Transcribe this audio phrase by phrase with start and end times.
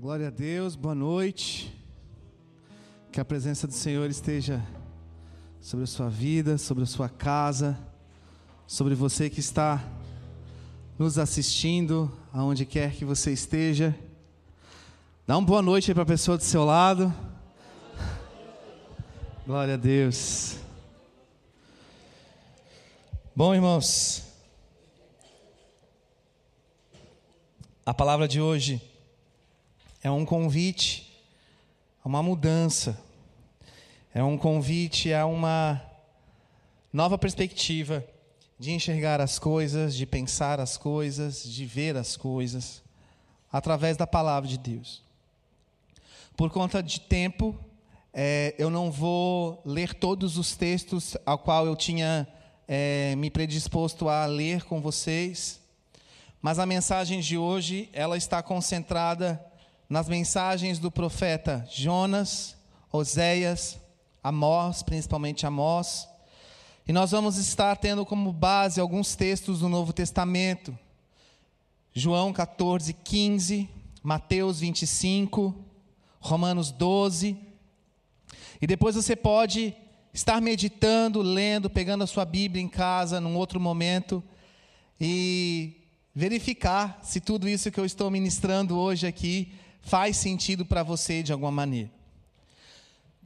[0.00, 1.70] Glória a Deus, boa noite.
[3.12, 4.66] Que a presença do Senhor esteja
[5.60, 7.78] sobre a sua vida, sobre a sua casa,
[8.66, 9.84] sobre você que está
[10.98, 13.94] nos assistindo, aonde quer que você esteja.
[15.26, 17.14] Dá uma boa noite para a pessoa do seu lado.
[19.46, 20.56] Glória a Deus.
[23.36, 24.24] Bom, irmãos,
[27.84, 28.89] a palavra de hoje
[30.02, 31.06] é um convite
[32.02, 32.98] a uma mudança,
[34.14, 35.80] é um convite a uma
[36.92, 38.04] nova perspectiva
[38.58, 42.82] de enxergar as coisas, de pensar as coisas, de ver as coisas,
[43.52, 45.02] através da palavra de Deus.
[46.36, 47.54] Por conta de tempo,
[48.12, 52.26] é, eu não vou ler todos os textos ao qual eu tinha
[52.66, 55.60] é, me predisposto a ler com vocês,
[56.40, 59.44] mas a mensagem de hoje ela está concentrada
[59.90, 62.56] nas mensagens do profeta Jonas,
[62.92, 63.76] Oséias,
[64.22, 66.08] Amós, principalmente Amós.
[66.86, 70.78] E nós vamos estar tendo como base alguns textos do Novo Testamento.
[71.92, 73.68] João 14, 15,
[74.00, 75.56] Mateus 25,
[76.20, 77.36] Romanos 12.
[78.62, 79.74] E depois você pode
[80.14, 84.22] estar meditando, lendo, pegando a sua Bíblia em casa num outro momento
[85.00, 85.72] e
[86.14, 89.52] verificar se tudo isso que eu estou ministrando hoje aqui
[89.82, 91.90] faz sentido para você de alguma maneira.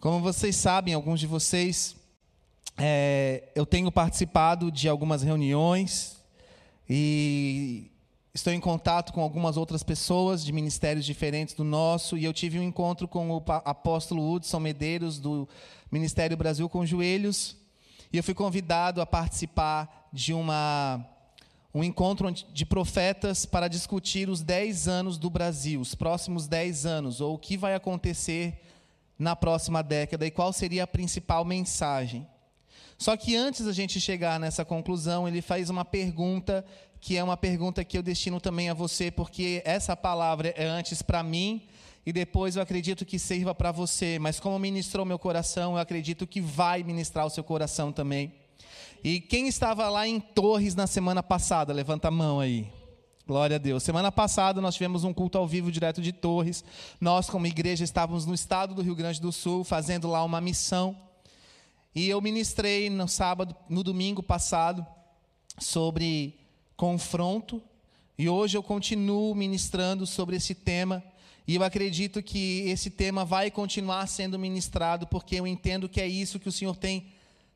[0.01, 1.97] Como vocês sabem, alguns de vocês,
[2.77, 6.23] é, eu tenho participado de algumas reuniões
[6.89, 7.91] e
[8.35, 12.59] estou em contato com algumas outras pessoas de ministérios diferentes do nosso e eu tive
[12.59, 15.49] um encontro com o apóstolo Hudson Medeiros do
[15.91, 17.57] Ministério Brasil com Joelhos
[18.13, 21.05] e eu fui convidado a participar de uma
[21.75, 27.21] um encontro de profetas para discutir os 10 anos do Brasil, os próximos 10 anos,
[27.21, 28.61] ou o que vai acontecer
[29.19, 32.27] na próxima década e qual seria a principal mensagem.
[32.97, 36.65] Só que antes da gente chegar nessa conclusão, ele faz uma pergunta
[37.01, 41.03] que é uma pergunta que eu destino também a você, porque essa palavra é antes
[41.03, 41.61] para mim
[42.07, 46.27] e depois eu acredito que sirva para você, mas como ministrou meu coração, eu acredito
[46.27, 48.33] que vai ministrar o seu coração também.
[49.05, 51.75] E quem estava lá em Torres na semana passada?
[51.75, 52.73] Levanta a mão aí.
[53.27, 53.83] Glória a Deus.
[53.83, 56.65] Semana passada nós tivemos um culto ao vivo direto de Torres.
[56.99, 60.97] Nós, como igreja, estávamos no estado do Rio Grande do Sul, fazendo lá uma missão.
[61.95, 64.87] E eu ministrei no sábado, no domingo passado,
[65.59, 66.41] sobre
[66.75, 67.63] confronto.
[68.17, 71.05] E hoje eu continuo ministrando sobre esse tema.
[71.47, 76.09] E eu acredito que esse tema vai continuar sendo ministrado, porque eu entendo que é
[76.09, 77.13] isso que o Senhor tem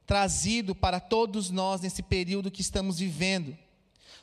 [0.08, 3.54] trazido para todos nós nesse período que estamos vivendo.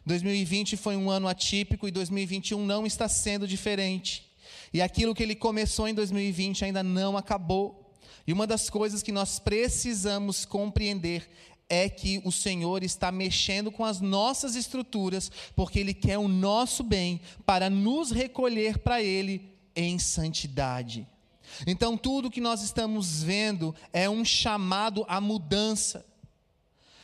[0.04, 4.26] 2020 foi um ano atípico e 2021 não está sendo diferente.
[4.74, 7.94] E aquilo que ele começou em 2020 ainda não acabou.
[8.26, 11.30] E uma das coisas que nós precisamos compreender
[11.70, 16.84] é que o Senhor está mexendo com as nossas estruturas, porque Ele quer o nosso
[16.84, 21.08] bem para nos recolher para Ele em santidade.
[21.66, 26.06] Então, tudo que nós estamos vendo é um chamado à mudança.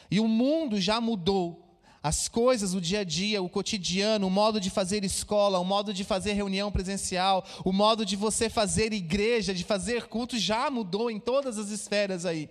[0.10, 1.62] E o mundo já mudou.
[2.04, 5.94] As coisas, o dia a dia, o cotidiano, o modo de fazer escola, o modo
[5.94, 11.12] de fazer reunião presencial, o modo de você fazer igreja, de fazer culto, já mudou
[11.12, 12.50] em todas as esferas aí.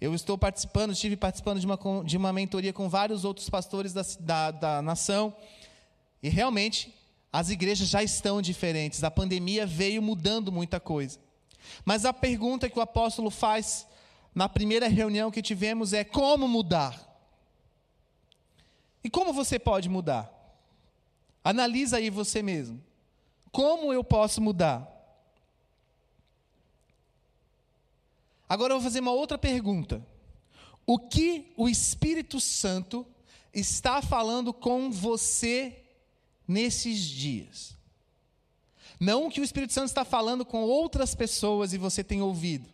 [0.00, 4.02] Eu estou participando, estive participando de uma, de uma mentoria com vários outros pastores da,
[4.20, 5.34] da, da nação,
[6.22, 6.94] e realmente
[7.32, 9.02] as igrejas já estão diferentes.
[9.02, 11.18] A pandemia veio mudando muita coisa.
[11.84, 13.86] Mas a pergunta que o apóstolo faz
[14.34, 17.08] na primeira reunião que tivemos é: como mudar?
[19.04, 20.30] E como você pode mudar?
[21.42, 22.82] Analisa aí você mesmo.
[23.50, 24.88] Como eu posso mudar?
[28.48, 30.06] Agora eu vou fazer uma outra pergunta.
[30.86, 33.06] O que o Espírito Santo
[33.52, 35.84] está falando com você
[36.46, 37.76] nesses dias?
[39.02, 42.70] Não que o Espírito Santo está falando com outras pessoas e você tem ouvido.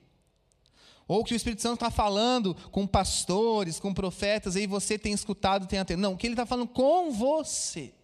[1.06, 5.66] Ou que o Espírito Santo está falando com pastores, com profetas, e você tem escutado,
[5.66, 6.02] tem atendido.
[6.02, 7.94] Não, que ele está falando com você.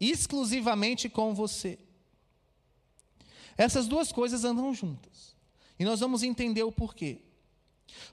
[0.00, 1.78] Exclusivamente com você.
[3.54, 5.36] Essas duas coisas andam juntas.
[5.78, 7.18] E nós vamos entender o porquê.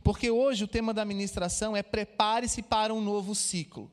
[0.03, 3.89] Porque hoje o tema da ministração é prepare-se para um novo ciclo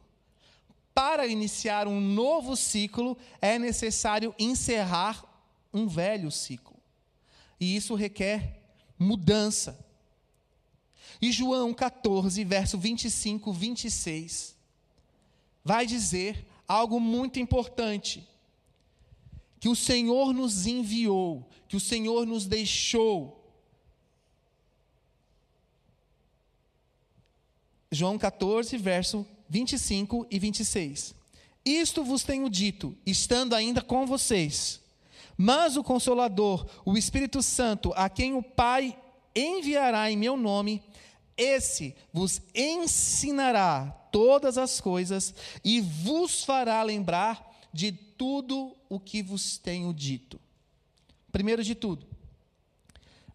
[0.94, 5.24] para iniciar um novo ciclo, é necessário encerrar
[5.72, 6.76] um velho ciclo.
[7.58, 8.62] E isso requer
[8.96, 9.84] mudança.
[11.20, 14.56] E João 14, verso 25, 26,
[15.64, 18.28] vai dizer algo muito importante.
[19.58, 23.50] que o Senhor nos enviou, que o Senhor nos deixou.
[27.90, 31.14] João 14, verso 25 e 26.
[31.64, 34.80] Isto vos tenho dito, estando ainda com vocês.
[35.36, 38.98] Mas o Consolador, o Espírito Santo, a quem o Pai
[39.34, 40.82] enviará em meu nome,
[41.36, 45.32] esse vos ensinará todas as coisas
[45.64, 50.40] e vos fará lembrar de tudo o que vos tenho dito.
[51.30, 52.04] Primeiro de tudo,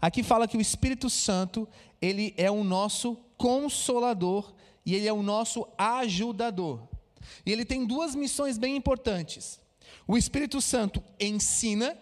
[0.02, 1.66] aqui fala que o Espírito Santo,
[2.02, 4.59] ele é o nosso consolador
[4.90, 6.82] e ele é o nosso ajudador.
[7.46, 9.60] E ele tem duas missões bem importantes.
[10.08, 11.96] O Espírito Santo ensina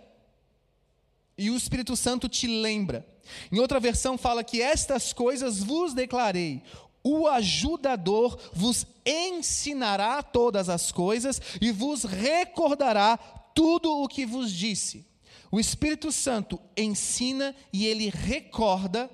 [1.37, 3.05] e o Espírito Santo te lembra.
[3.51, 6.63] Em outra versão fala que estas coisas vos declarei.
[7.03, 13.17] O ajudador vos ensinará todas as coisas e vos recordará
[13.53, 15.05] tudo o que vos disse.
[15.51, 19.11] O Espírito Santo ensina e ele recorda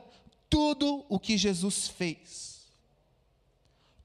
[0.48, 2.53] tudo o que Jesus fez.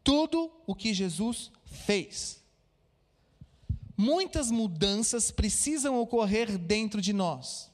[0.08, 2.42] Tudo o que Jesus fez.
[3.94, 7.70] Muitas mudanças precisam ocorrer dentro de nós.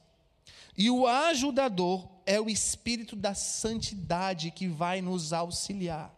[0.77, 6.13] E o ajudador é o Espírito da Santidade que vai nos auxiliar.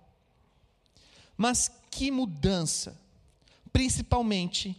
[1.38, 3.00] Mas que mudança?
[3.72, 4.75] Principalmente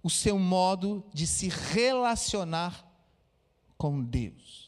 [0.00, 2.88] o seu modo de se relacionar
[3.76, 4.61] com Deus.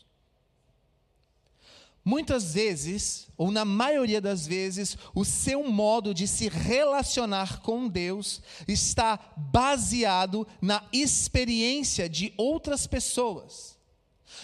[2.05, 8.43] Muitas vezes, ou na maioria das vezes, o seu modo de se relacionar com Deus
[8.69, 13.79] está baseado na experiência de outras pessoas.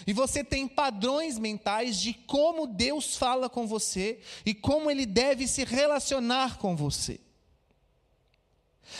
[0.07, 5.47] E você tem padrões mentais de como Deus fala com você e como ele deve
[5.47, 7.19] se relacionar com você.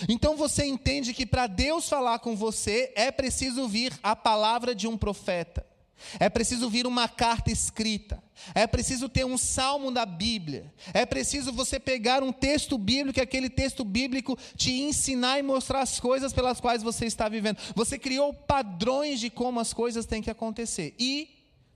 [0.07, 4.87] Então você entende que para Deus falar com você é preciso vir a palavra de
[4.87, 5.70] um profeta.
[6.19, 8.21] É preciso vir uma carta escrita.
[8.55, 10.73] É preciso ter um salmo da Bíblia.
[10.93, 15.81] É preciso você pegar um texto bíblico e aquele texto bíblico te ensinar e mostrar
[15.81, 17.57] as coisas pelas quais você está vivendo.
[17.75, 20.95] Você criou padrões de como as coisas têm que acontecer.
[20.99, 21.29] E,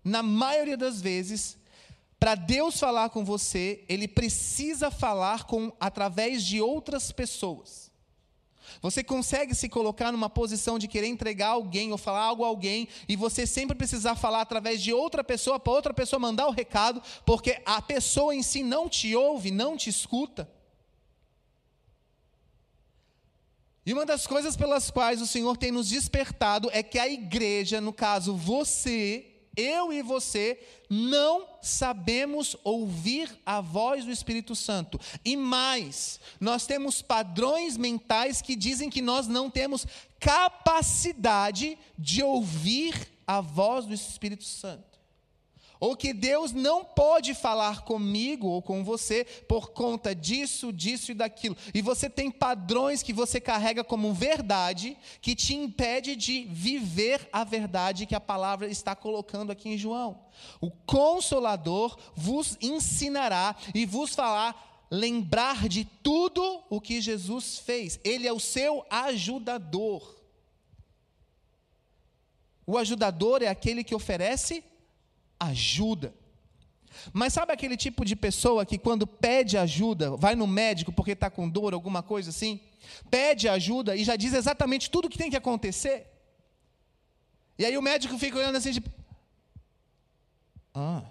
[0.04, 1.58] na maioria das vezes,
[2.20, 7.92] para Deus falar com você, ele precisa falar com através de outras pessoas.
[8.82, 12.88] Você consegue se colocar numa posição de querer entregar alguém ou falar algo a alguém
[13.08, 17.02] e você sempre precisar falar através de outra pessoa para outra pessoa mandar o recado,
[17.26, 20.50] porque a pessoa em si não te ouve, não te escuta?
[23.86, 27.80] E uma das coisas pelas quais o Senhor tem nos despertado é que a igreja,
[27.80, 30.60] no caso você, eu e você
[30.90, 35.00] não sabemos ouvir a voz do Espírito Santo.
[35.24, 39.86] E mais, nós temos padrões mentais que dizem que nós não temos
[40.20, 42.96] capacidade de ouvir
[43.28, 44.95] a voz do Espírito Santo
[45.80, 51.16] ou que Deus não pode falar comigo ou com você por conta disso, disso e
[51.16, 51.58] daquilo.
[51.74, 57.44] E você tem padrões que você carrega como verdade que te impede de viver a
[57.44, 60.20] verdade que a palavra está colocando aqui em João.
[60.60, 68.00] O consolador vos ensinará e vos falar lembrar de tudo o que Jesus fez.
[68.04, 70.16] Ele é o seu ajudador.
[72.68, 74.64] O ajudador é aquele que oferece
[75.40, 76.14] ajuda.
[77.12, 81.30] Mas sabe aquele tipo de pessoa que, quando pede ajuda, vai no médico porque está
[81.30, 82.60] com dor, alguma coisa assim?
[83.10, 86.08] Pede ajuda e já diz exatamente tudo o que tem que acontecer?
[87.58, 88.90] E aí o médico fica olhando assim, tipo.
[90.74, 91.04] Ah.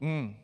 [0.00, 0.34] Hum.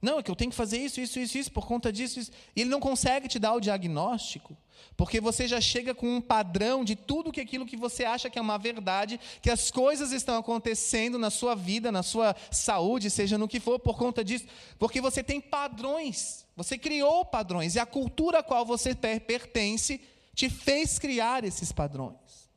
[0.00, 2.30] Não, é que eu tenho que fazer isso, isso, isso, isso, por conta disso, isso.
[2.54, 4.54] E ele não consegue te dar o diagnóstico,
[4.96, 8.38] porque você já chega com um padrão de tudo que aquilo que você acha que
[8.38, 13.36] é uma verdade, que as coisas estão acontecendo na sua vida, na sua saúde, seja
[13.36, 14.46] no que for, por conta disso,
[14.78, 20.00] porque você tem padrões, você criou padrões, e a cultura a qual você pertence
[20.34, 22.48] te fez criar esses padrões.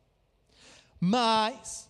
[1.00, 1.88] Mas,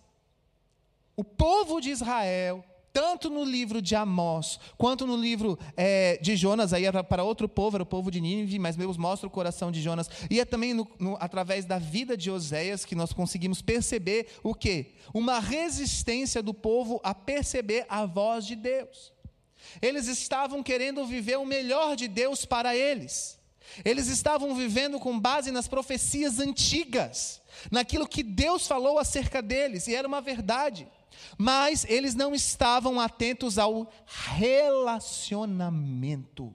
[1.16, 2.64] o povo de Israel,
[2.98, 7.48] tanto no livro de Amós, quanto no livro é, de Jonas, aí era para outro
[7.48, 10.44] povo, era o povo de Nínive, mas Deus mostra o coração de Jonas, e é
[10.44, 14.94] também no, no, através da vida de Oséias que nós conseguimos perceber o quê?
[15.14, 19.12] Uma resistência do povo a perceber a voz de Deus.
[19.80, 23.38] Eles estavam querendo viver o melhor de Deus para eles.
[23.84, 27.40] Eles estavam vivendo com base nas profecias antigas,
[27.70, 30.88] naquilo que Deus falou acerca deles, e era uma verdade.
[31.36, 36.54] Mas eles não estavam atentos ao relacionamento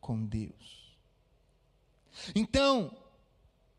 [0.00, 0.96] com Deus.
[2.34, 2.90] Então,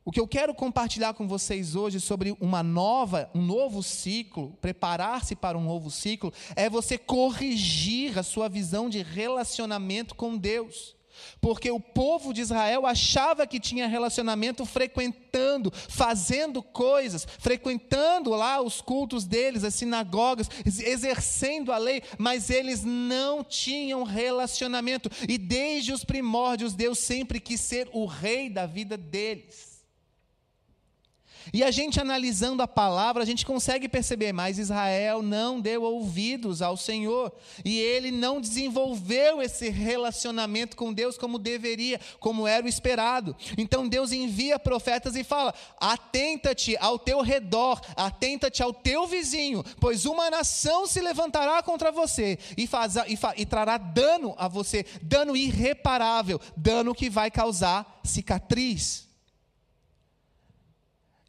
[0.06, 5.36] o que eu quero compartilhar com vocês hoje sobre uma nova, um novo ciclo, preparar-se
[5.36, 10.96] para um novo ciclo, é você corrigir a sua visão de relacionamento com Deus.
[11.40, 18.82] Porque o povo de Israel achava que tinha relacionamento frequentando, fazendo coisas, frequentando lá os
[18.82, 25.10] cultos deles, as sinagogas, exercendo a lei, mas eles não tinham relacionamento.
[25.28, 29.69] E desde os primórdios, Deus sempre quis ser o rei da vida deles.
[31.52, 36.62] E a gente analisando a palavra, a gente consegue perceber, mas Israel não deu ouvidos
[36.62, 37.32] ao Senhor,
[37.66, 43.36] e ele não desenvolveu esse relacionamento com Deus como deveria, como era o esperado.
[43.58, 50.06] Então Deus envia profetas e fala: atenta-te ao teu redor, atenta-te ao teu vizinho, pois
[50.06, 55.36] uma nação se levantará contra você e, faz, e, e trará dano a você, dano
[55.36, 59.09] irreparável, dano que vai causar cicatriz.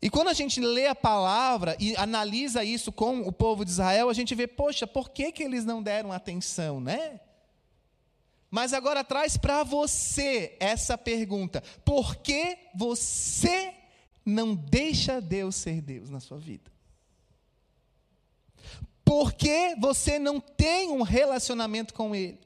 [0.03, 4.09] E quando a gente lê a palavra e analisa isso com o povo de Israel,
[4.09, 7.21] a gente vê, poxa, por que, que eles não deram atenção, né?
[8.51, 13.75] Mas agora traz para você essa pergunta: por que você
[14.25, 16.71] não deixa Deus ser Deus na sua vida?
[19.05, 22.41] Por que você não tem um relacionamento com Ele?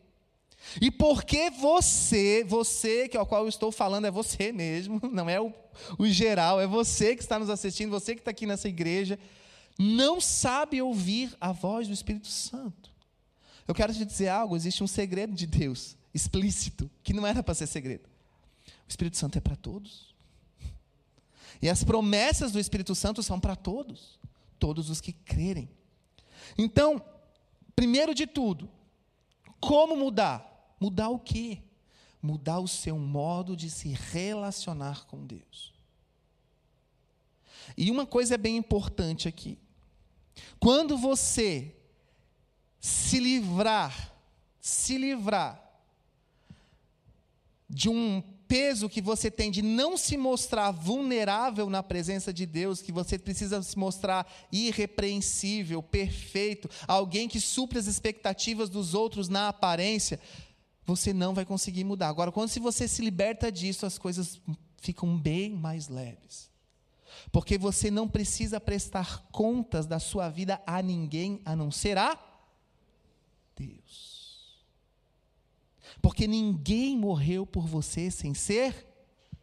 [0.80, 5.28] E porque você, você que é o qual eu estou falando é você mesmo, não
[5.28, 5.52] é o,
[5.98, 9.18] o geral, é você que está nos assistindo, você que está aqui nessa igreja,
[9.78, 12.90] não sabe ouvir a voz do Espírito Santo.
[13.66, 17.54] Eu quero te dizer algo: existe um segredo de Deus, explícito, que não era para
[17.54, 18.08] ser segredo.
[18.86, 20.14] O Espírito Santo é para todos.
[21.62, 24.18] E as promessas do Espírito Santo são para todos,
[24.58, 25.68] todos os que crerem.
[26.58, 27.02] Então,
[27.74, 28.68] primeiro de tudo,
[29.60, 30.53] como mudar?
[30.84, 31.62] Mudar o quê?
[32.20, 35.72] Mudar o seu modo de se relacionar com Deus.
[37.74, 39.58] E uma coisa é bem importante aqui.
[40.60, 41.74] Quando você
[42.78, 44.12] se livrar,
[44.60, 45.58] se livrar
[47.66, 52.82] de um peso que você tem de não se mostrar vulnerável na presença de Deus,
[52.82, 59.48] que você precisa se mostrar irrepreensível, perfeito, alguém que supre as expectativas dos outros na
[59.48, 60.20] aparência,
[60.86, 62.08] você não vai conseguir mudar.
[62.08, 64.40] Agora, quando se você se liberta disso, as coisas
[64.78, 66.50] ficam bem mais leves.
[67.32, 72.18] Porque você não precisa prestar contas da sua vida a ninguém a não ser a
[73.56, 74.64] Deus.
[76.02, 78.86] Porque ninguém morreu por você sem ser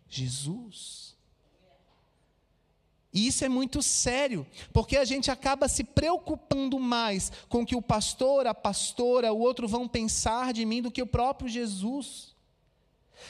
[0.08, 1.16] Jesus.
[3.14, 7.76] E isso é muito sério, porque a gente acaba se preocupando mais com o que
[7.76, 12.32] o pastor, a pastora, o outro vão pensar de mim do que o próprio Jesus.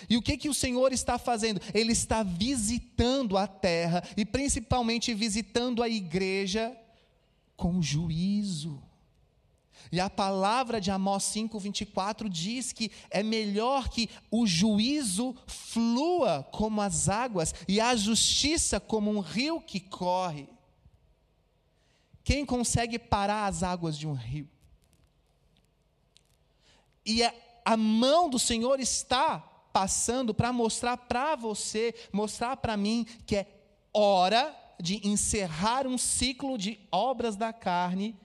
[0.10, 1.60] E o que, que o Senhor está fazendo?
[1.74, 6.76] Ele está visitando a terra e principalmente visitando a igreja
[7.58, 8.82] com juízo.
[9.92, 16.82] E a palavra de Amós 5:24 diz que é melhor que o juízo flua como
[16.82, 20.50] as águas e a justiça como um rio que corre.
[22.24, 24.48] Quem consegue parar as águas de um rio?
[27.06, 27.34] E a,
[27.66, 29.40] a mão do Senhor está
[29.74, 33.48] passando para mostrar para você, mostrar para mim que é
[33.94, 38.16] hora de encerrar um ciclo de obras da carne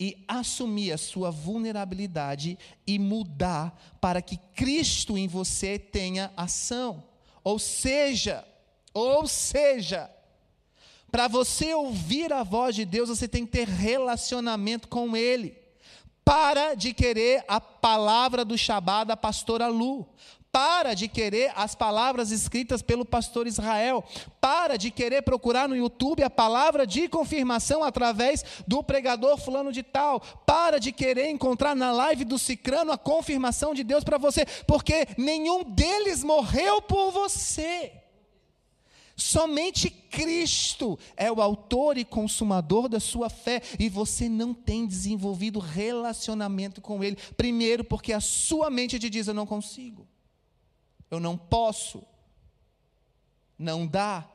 [0.00, 7.02] e assumir a sua vulnerabilidade e mudar para que Cristo em você tenha ação.
[7.42, 8.46] Ou seja,
[8.94, 10.10] ou seja,
[11.10, 15.56] para você ouvir a voz de Deus, você tem que ter relacionamento com Ele.
[16.24, 20.06] Para de querer a palavra do Shabá da pastora Lu.
[20.50, 24.02] Para de querer as palavras escritas pelo pastor Israel.
[24.40, 29.82] Para de querer procurar no YouTube a palavra de confirmação através do pregador fulano de
[29.82, 30.20] tal.
[30.46, 35.06] Para de querer encontrar na live do Cicrano a confirmação de Deus para você, porque
[35.18, 37.92] nenhum deles morreu por você.
[39.14, 45.58] Somente Cristo é o autor e consumador da sua fé e você não tem desenvolvido
[45.58, 47.18] relacionamento com Ele.
[47.36, 50.06] Primeiro, porque a sua mente te diz: Eu não consigo
[51.10, 52.02] eu não posso,
[53.58, 54.28] não dá.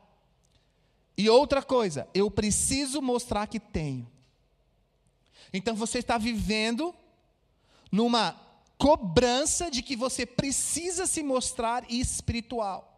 [1.17, 4.07] E outra coisa, eu preciso mostrar que tenho.
[5.53, 6.93] Então você está vivendo
[7.91, 8.35] numa
[8.77, 12.89] cobrança de que você precisa se mostrar espiritual.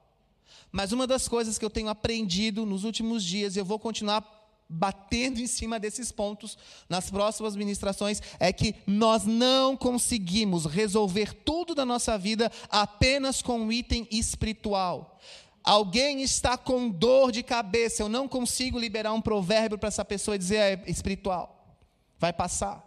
[0.71, 4.21] Mas uma das coisas que eu tenho aprendido nos últimos dias, e eu vou continuar
[4.67, 6.57] batendo em cima desses pontos
[6.89, 13.59] nas próximas ministrações é que nós não conseguimos resolver tudo da nossa vida apenas com
[13.59, 15.19] um item espiritual.
[15.63, 20.35] Alguém está com dor de cabeça, eu não consigo liberar um provérbio para essa pessoa
[20.35, 21.75] e dizer é espiritual.
[22.19, 22.83] Vai passar.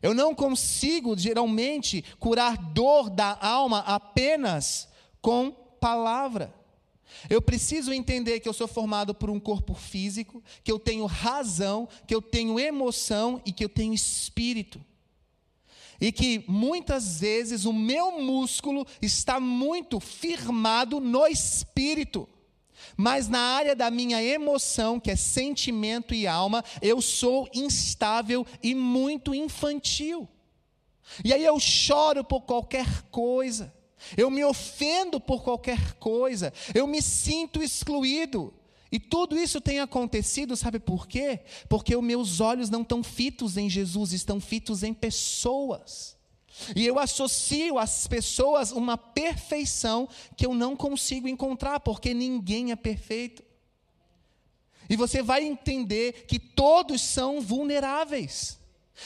[0.00, 4.88] Eu não consigo, geralmente, curar dor da alma apenas
[5.20, 6.54] com palavra.
[7.28, 11.88] Eu preciso entender que eu sou formado por um corpo físico, que eu tenho razão,
[12.06, 14.84] que eu tenho emoção e que eu tenho espírito.
[16.00, 22.28] E que muitas vezes o meu músculo está muito firmado no espírito.
[22.96, 28.74] Mas na área da minha emoção, que é sentimento e alma, eu sou instável e
[28.74, 30.28] muito infantil.
[31.24, 33.74] E aí eu choro por qualquer coisa,
[34.16, 38.54] eu me ofendo por qualquer coisa, eu me sinto excluído.
[38.90, 41.40] E tudo isso tem acontecido, sabe por quê?
[41.68, 46.16] Porque os meus olhos não estão fitos em Jesus, estão fitos em pessoas.
[46.74, 52.76] E eu associo às pessoas uma perfeição que eu não consigo encontrar, porque ninguém é
[52.76, 53.44] perfeito.
[54.88, 58.58] E você vai entender que todos são vulneráveis.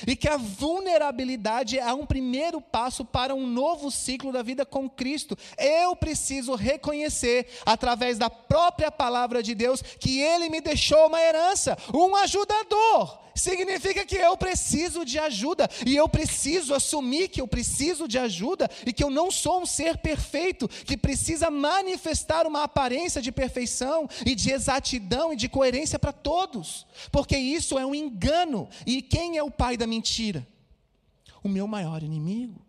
[0.06, 4.88] E que a vulnerabilidade é um primeiro passo para um novo ciclo da vida com
[4.88, 5.37] Cristo.
[5.58, 11.76] Eu preciso reconhecer, através da própria palavra de Deus, que Ele me deixou uma herança,
[11.92, 18.06] um ajudador, significa que eu preciso de ajuda, e eu preciso assumir que eu preciso
[18.06, 23.22] de ajuda, e que eu não sou um ser perfeito, que precisa manifestar uma aparência
[23.22, 28.68] de perfeição, e de exatidão e de coerência para todos, porque isso é um engano,
[28.87, 30.47] e quem é o pai da mentira?
[31.43, 32.65] O meu maior inimigo.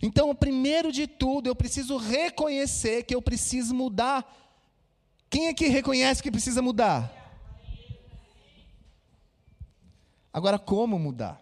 [0.00, 4.24] Então, primeiro de tudo, eu preciso reconhecer que eu preciso mudar.
[5.28, 7.12] Quem aqui reconhece que precisa mudar?
[10.32, 11.40] Agora, como mudar?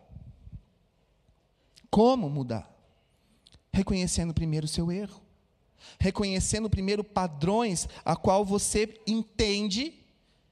[1.88, 2.68] Como mudar?
[3.72, 5.22] Reconhecendo primeiro o seu erro.
[5.98, 9.94] Reconhecendo primeiro padrões a qual você entende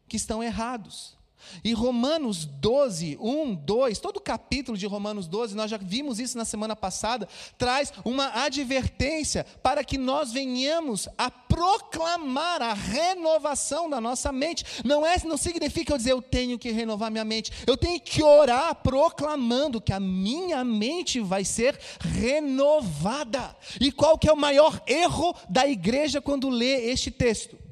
[0.07, 1.17] que estão errados.
[1.64, 6.37] E Romanos 12, 1, 2, todo o capítulo de Romanos 12, nós já vimos isso
[6.37, 14.01] na semana passada, traz uma advertência para que nós venhamos a proclamar a renovação da
[14.01, 14.64] nossa mente.
[14.85, 17.53] Não é, não significa eu dizer eu tenho que renovar minha mente.
[17.66, 23.57] Eu tenho que orar proclamando que a minha mente vai ser renovada.
[23.81, 27.67] E qual que é o maior erro da igreja quando lê este texto?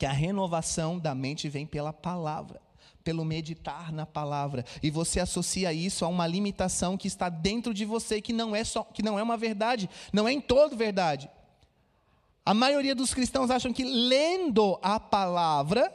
[0.00, 2.58] Que a renovação da mente vem pela palavra,
[3.04, 7.84] pelo meditar na palavra, e você associa isso a uma limitação que está dentro de
[7.84, 11.28] você, que não é só, que não é uma verdade, não é em todo verdade.
[12.46, 15.92] A maioria dos cristãos acham que lendo a palavra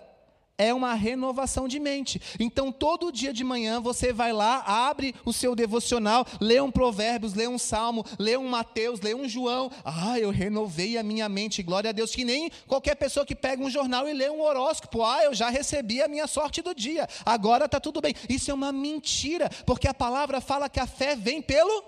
[0.57, 2.21] é uma renovação de mente.
[2.39, 7.33] Então, todo dia de manhã você vai lá, abre o seu devocional, lê um Provérbios,
[7.33, 9.69] lê um Salmo, lê um Mateus, lê um João.
[9.83, 12.15] Ah, eu renovei a minha mente, glória a Deus.
[12.15, 15.03] Que nem qualquer pessoa que pega um jornal e lê um horóscopo.
[15.03, 18.13] Ah, eu já recebi a minha sorte do dia, agora está tudo bem.
[18.29, 21.83] Isso é uma mentira, porque a palavra fala que a fé vem pelo.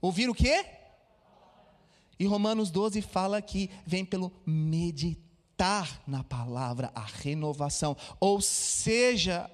[0.00, 0.64] Ouvir o quê?
[2.18, 5.25] E Romanos 12 fala que vem pelo meditar
[5.56, 7.96] meditar na palavra, a renovação.
[8.20, 9.50] Ou seja,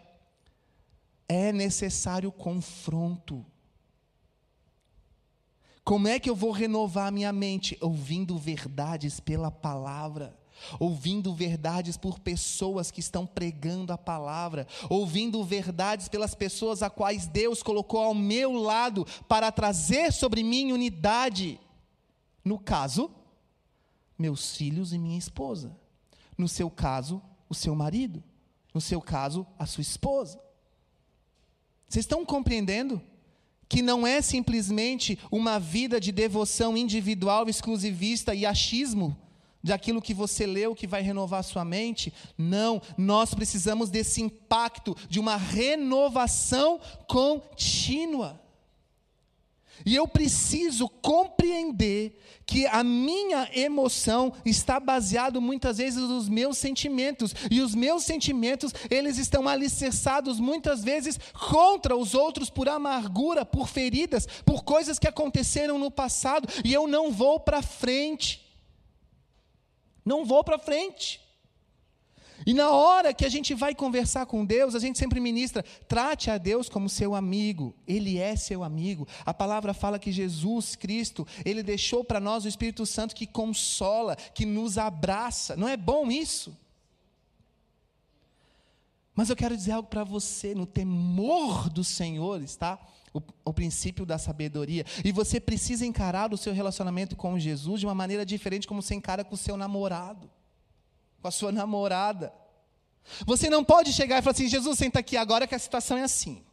[1.29, 3.47] é necessário confronto.
[5.85, 7.79] Como é que eu vou renovar minha mente?
[7.81, 10.37] Ouvindo verdades pela palavra
[10.79, 17.27] ouvindo verdades por pessoas que estão pregando a palavra, ouvindo verdades pelas pessoas a quais
[17.27, 21.59] Deus colocou ao meu lado para trazer sobre mim unidade.
[22.45, 23.11] No caso,
[24.17, 25.77] meus filhos e minha esposa.
[26.37, 28.23] No seu caso, o seu marido.
[28.75, 30.41] No seu caso, a sua esposa.
[31.89, 33.01] Vocês estão compreendendo?
[33.69, 39.17] Que não é simplesmente uma vida de devoção individual, exclusivista e achismo
[39.63, 42.13] daquilo que você leu que vai renovar a sua mente.
[42.37, 48.41] Não, nós precisamos desse impacto de uma renovação contínua.
[49.85, 57.35] E eu preciso compreender que a minha emoção está baseado muitas vezes nos meus sentimentos,
[57.51, 63.69] e os meus sentimentos, eles estão alicerçados muitas vezes contra os outros por amargura, por
[63.69, 68.41] feridas, por coisas que aconteceram no passado, e eu não vou para frente.
[70.05, 71.22] Não vou para frente.
[72.47, 76.31] E na hora que a gente vai conversar com Deus, a gente sempre ministra: trate
[76.31, 79.07] a Deus como seu amigo, Ele é seu amigo.
[79.25, 84.17] A palavra fala que Jesus Cristo, Ele deixou para nós o Espírito Santo que consola,
[84.17, 85.57] que nos abraça.
[85.57, 86.57] Não é bom isso?
[89.15, 92.79] Mas eu quero dizer algo para você: no temor do Senhor está
[93.13, 94.85] o, o, princípio da sabedoria.
[95.05, 98.95] E você precisa encarar o seu relacionamento com Jesus de uma maneira diferente como você
[98.95, 100.31] encara com o seu namorado,
[101.23, 102.33] com a sua namorada.
[103.25, 106.03] Você não pode chegar e falar assim: Jesus, senta aqui agora que a situação é
[106.03, 106.45] assim.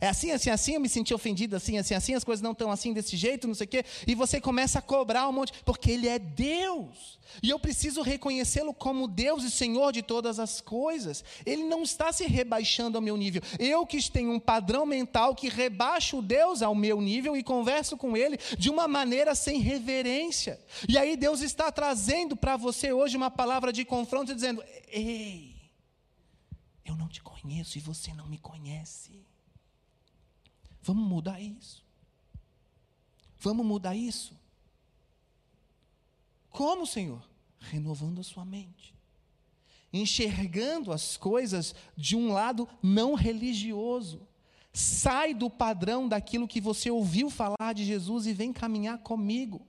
[0.00, 2.70] É assim, assim, assim, eu me senti ofendido, assim, assim, assim, as coisas não estão
[2.70, 3.84] assim desse jeito, não sei o quê.
[4.06, 7.16] E você começa a cobrar um monte, porque Ele é Deus.
[7.42, 11.24] E eu preciso reconhecê-lo como Deus e Senhor de todas as coisas.
[11.44, 13.42] Ele não está se rebaixando ao meu nível.
[13.58, 18.16] Eu que tenho um padrão mental que rebaixo Deus ao meu nível e converso com
[18.16, 20.60] Ele de uma maneira sem reverência.
[20.88, 25.54] E aí Deus está trazendo para você hoje uma palavra de confronto, dizendo: Ei,
[26.84, 29.26] eu não te conheço e você não me conhece.
[30.86, 31.84] Vamos mudar isso.
[33.40, 34.38] Vamos mudar isso.
[36.48, 37.28] Como, Senhor?
[37.58, 38.94] Renovando a sua mente.
[39.92, 44.28] Enxergando as coisas de um lado não religioso.
[44.72, 49.66] Sai do padrão daquilo que você ouviu falar de Jesus e vem caminhar comigo.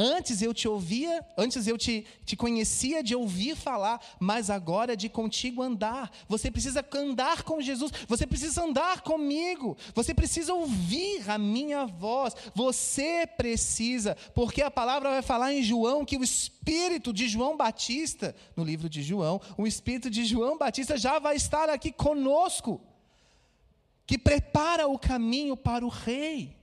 [0.00, 4.96] Antes eu te ouvia, antes eu te, te conhecia de ouvir falar, mas agora é
[4.96, 6.08] de contigo andar.
[6.28, 12.36] Você precisa andar com Jesus, você precisa andar comigo, você precisa ouvir a minha voz,
[12.54, 18.36] você precisa, porque a palavra vai falar em João que o Espírito de João Batista,
[18.54, 22.80] no livro de João, o Espírito de João Batista já vai estar aqui conosco,
[24.06, 26.56] que prepara o caminho para o Rei.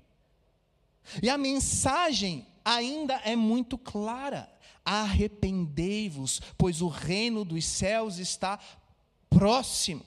[1.21, 4.51] E a mensagem ainda é muito clara:
[4.84, 8.60] arrependei-vos, pois o reino dos céus está
[9.30, 10.04] próximo.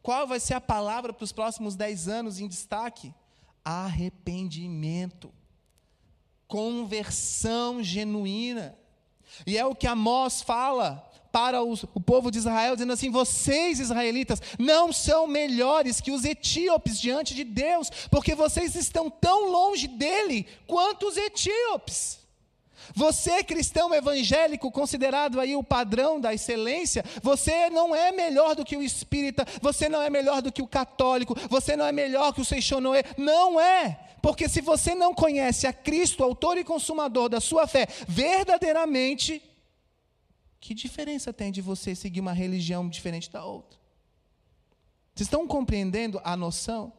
[0.00, 3.12] Qual vai ser a palavra para os próximos dez anos em destaque?
[3.64, 5.30] Arrependimento,
[6.46, 8.78] conversão genuína.
[9.46, 13.80] E é o que Amós fala para os, o povo de Israel, dizendo assim: vocês,
[13.80, 19.88] israelitas, não são melhores que os etíopes diante de Deus, porque vocês estão tão longe
[19.88, 22.18] dele quanto os etíopes.
[22.94, 28.76] Você, cristão evangélico, considerado aí o padrão da excelência, você não é melhor do que
[28.76, 32.40] o espírita, você não é melhor do que o católico, você não é melhor que
[32.40, 33.98] o seixonoe, não é.
[34.22, 39.42] Porque se você não conhece a Cristo, autor e consumador da sua fé, verdadeiramente,
[40.60, 43.78] que diferença tem de você seguir uma religião diferente da outra?
[45.14, 46.92] Vocês estão compreendendo a noção?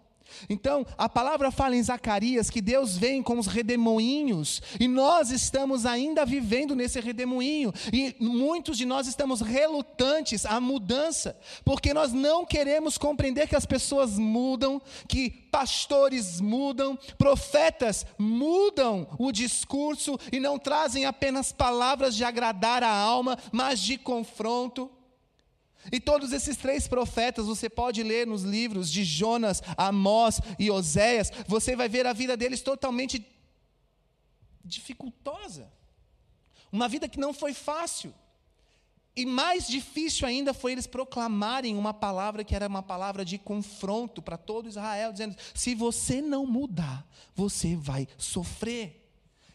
[0.49, 5.85] Então, a palavra fala em Zacarias que Deus vem com os redemoinhos, e nós estamos
[5.85, 12.45] ainda vivendo nesse redemoinho, e muitos de nós estamos relutantes à mudança, porque nós não
[12.45, 20.57] queremos compreender que as pessoas mudam, que pastores mudam, profetas mudam o discurso e não
[20.57, 24.89] trazem apenas palavras de agradar a alma, mas de confronto.
[25.91, 31.31] E todos esses três profetas, você pode ler nos livros de Jonas, Amós e Oséias,
[31.47, 33.25] você vai ver a vida deles totalmente
[34.63, 35.71] dificultosa.
[36.71, 38.13] Uma vida que não foi fácil.
[39.15, 44.21] E mais difícil ainda foi eles proclamarem uma palavra que era uma palavra de confronto
[44.21, 48.98] para todo Israel, dizendo: se você não mudar, você vai sofrer.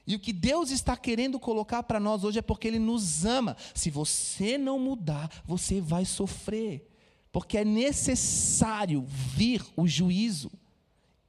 [0.07, 3.57] E o que Deus está querendo colocar para nós hoje é porque Ele nos ama.
[3.75, 6.91] Se você não mudar, você vai sofrer.
[7.33, 10.53] Porque é necessário vir o juízo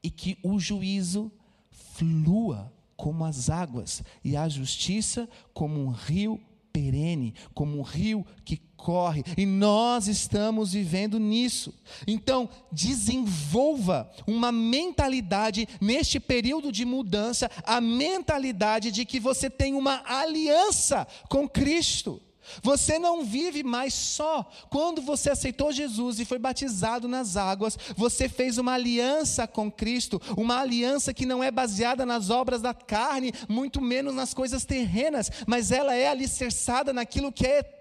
[0.04, 1.32] e que o juízo
[1.72, 6.40] flua como as águas e a justiça como um rio
[6.76, 11.74] perene, como um rio que corre, e nós estamos vivendo nisso.
[12.06, 20.04] Então, desenvolva uma mentalidade neste período de mudança, a mentalidade de que você tem uma
[20.06, 22.22] aliança com Cristo.
[22.62, 24.50] Você não vive mais só.
[24.70, 30.22] Quando você aceitou Jesus e foi batizado nas águas, você fez uma aliança com Cristo,
[30.38, 35.32] uma aliança que não é baseada nas obras da carne, muito menos nas coisas terrenas,
[35.48, 37.75] mas ela é alicerçada naquilo que é eterno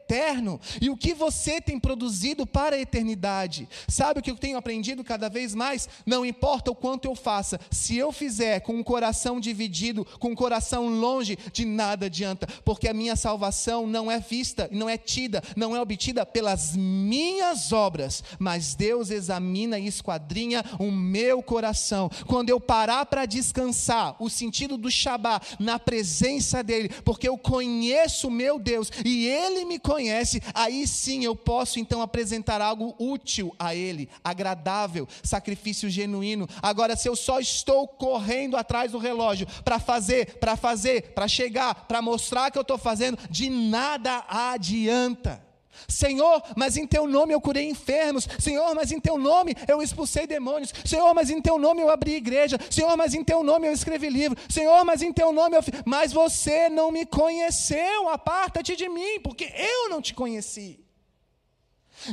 [0.81, 3.69] e o que você tem produzido para a eternidade.
[3.89, 5.89] Sabe o que eu tenho aprendido cada vez mais?
[6.05, 10.37] Não importa o quanto eu faça, se eu fizer com o coração dividido, com o
[10.37, 15.43] coração longe, de nada adianta, porque a minha salvação não é vista, não é tida,
[15.57, 22.11] não é obtida pelas minhas obras, mas Deus examina e esquadrinha o meu coração.
[22.27, 28.29] Quando eu parar para descansar, o sentido do Shabá na presença dele, porque eu conheço
[28.29, 32.97] o meu Deus e ele me conhece conhece, aí sim eu posso então apresentar algo
[32.99, 36.49] útil a Ele, agradável, sacrifício genuíno.
[36.61, 41.87] Agora, se eu só estou correndo atrás do relógio para fazer, para fazer, para chegar,
[41.87, 45.44] para mostrar que eu estou fazendo, de nada adianta.
[45.89, 48.27] Senhor, mas em teu nome eu curei enfermos.
[48.39, 50.73] Senhor, mas em teu nome eu expulsei demônios.
[50.85, 52.59] Senhor, mas em teu nome eu abri igreja.
[52.71, 54.39] Senhor, mas em teu nome eu escrevi livro.
[54.49, 55.63] Senhor, mas em teu nome eu.
[55.85, 58.09] Mas você não me conheceu.
[58.09, 60.85] Aparta-te de mim, porque eu não te conheci.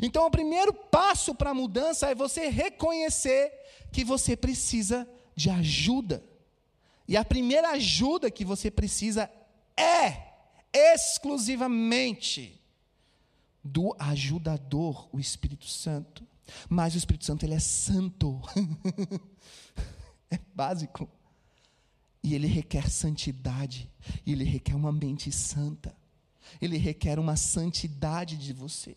[0.01, 3.51] Então, o primeiro passo para a mudança é você reconhecer
[3.91, 6.23] que você precisa de ajuda.
[7.07, 9.29] E a primeira ajuda que você precisa
[9.75, 10.31] é
[10.73, 12.60] exclusivamente
[13.63, 16.25] do ajudador, o Espírito Santo.
[16.69, 18.41] Mas o Espírito Santo ele é santo.
[20.29, 21.09] é básico.
[22.23, 23.89] E ele requer santidade,
[24.25, 25.95] ele requer uma mente santa.
[26.61, 28.95] Ele requer uma santidade de você.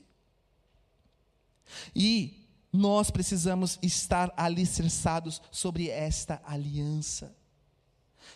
[1.95, 7.35] E nós precisamos estar alicerçados sobre esta aliança.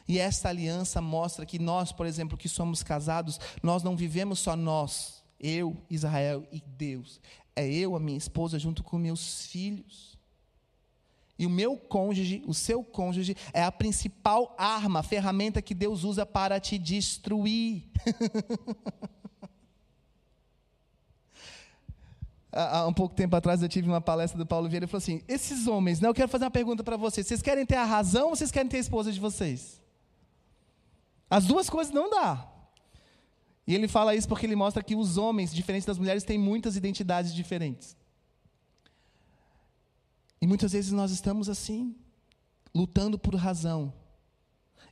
[0.06, 4.54] E esta aliança mostra que nós, por exemplo, que somos casados, nós não vivemos só
[4.54, 7.20] nós, eu, Israel e Deus.
[7.54, 10.16] É eu, a minha esposa, junto com meus filhos.
[11.38, 16.02] E o meu cônjuge, o seu cônjuge, é a principal arma, a ferramenta que Deus
[16.02, 17.84] usa para te destruir.
[22.58, 25.22] há um pouco tempo atrás eu tive uma palestra do Paulo Vieira e falou assim:
[25.28, 28.30] esses homens, né, eu quero fazer uma pergunta para vocês: vocês querem ter a razão
[28.30, 29.80] ou vocês querem ter a esposa de vocês?
[31.30, 32.48] As duas coisas não dá.
[33.68, 36.74] E ele fala isso porque ele mostra que os homens, diferente das mulheres, têm muitas
[36.74, 37.94] identidades diferentes.
[40.40, 41.94] E muitas vezes nós estamos assim,
[42.74, 43.92] lutando por razão.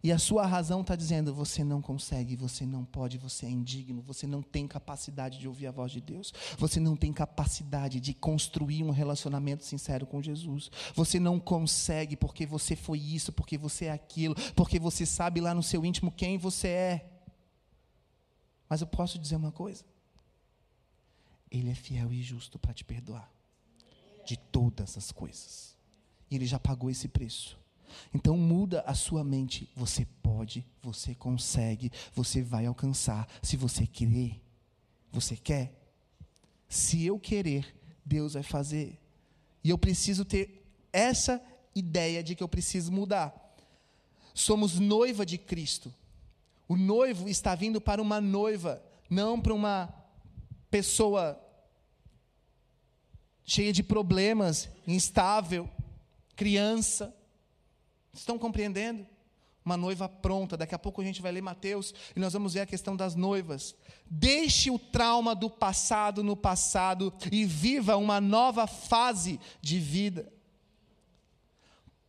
[0.03, 4.03] E a sua razão está dizendo: você não consegue, você não pode, você é indigno,
[4.03, 8.13] você não tem capacidade de ouvir a voz de Deus, você não tem capacidade de
[8.13, 13.87] construir um relacionamento sincero com Jesus, você não consegue porque você foi isso, porque você
[13.87, 17.16] é aquilo, porque você sabe lá no seu íntimo quem você é.
[18.69, 19.85] Mas eu posso dizer uma coisa:
[21.51, 23.31] Ele é fiel e justo para te perdoar
[24.25, 25.77] de todas as coisas.
[26.31, 27.59] E Ele já pagou esse preço.
[28.13, 29.69] Então muda a sua mente.
[29.77, 33.29] Você pode, você consegue, você vai alcançar.
[33.43, 34.41] Se você querer,
[35.13, 35.73] você quer.
[36.69, 37.75] Se eu querer,
[38.05, 38.99] Deus vai fazer.
[39.63, 41.43] E eu preciso ter essa
[41.75, 43.35] ideia de que eu preciso mudar.
[44.35, 45.93] Somos noiva de Cristo.
[46.69, 49.93] O noivo está vindo para uma noiva, não para uma
[50.71, 51.41] pessoa
[53.45, 55.71] cheia de problemas, instável,
[56.35, 57.15] criança.
[58.13, 59.07] Estão compreendendo?
[59.65, 60.57] Uma noiva pronta.
[60.57, 63.15] Daqui a pouco a gente vai ler Mateus e nós vamos ver a questão das
[63.15, 63.75] noivas.
[64.05, 70.33] Deixe o trauma do passado no passado e viva uma nova fase de vida.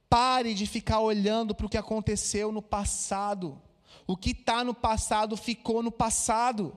[0.09, 3.61] Pare de ficar olhando para o que aconteceu no passado.
[4.07, 6.75] O que está no passado ficou no passado.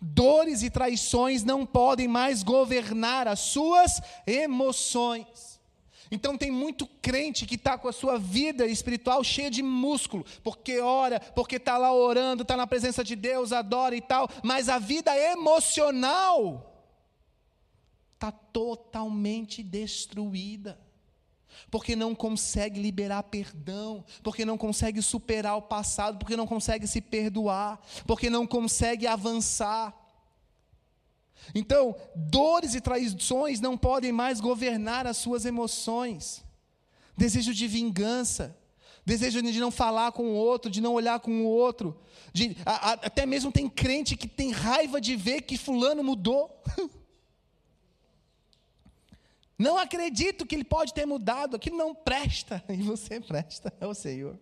[0.00, 5.60] Dores e traições não podem mais governar as suas emoções.
[6.10, 10.80] Então tem muito crente que está com a sua vida espiritual cheia de músculo, porque
[10.80, 14.78] ora, porque está lá orando, está na presença de Deus, adora e tal, mas a
[14.78, 16.66] vida emocional
[18.14, 20.89] está totalmente destruída
[21.70, 27.00] porque não consegue liberar perdão, porque não consegue superar o passado, porque não consegue se
[27.00, 29.94] perdoar, porque não consegue avançar.
[31.54, 36.44] Então, dores e traições não podem mais governar as suas emoções.
[37.16, 38.56] Desejo de vingança,
[39.04, 41.98] desejo de não falar com o outro, de não olhar com o outro.
[42.32, 46.62] De, a, a, até mesmo tem crente que tem raiva de ver que fulano mudou.
[49.60, 54.38] Não acredito que ele pode ter mudado, aquilo não presta, e você presta ao Senhor.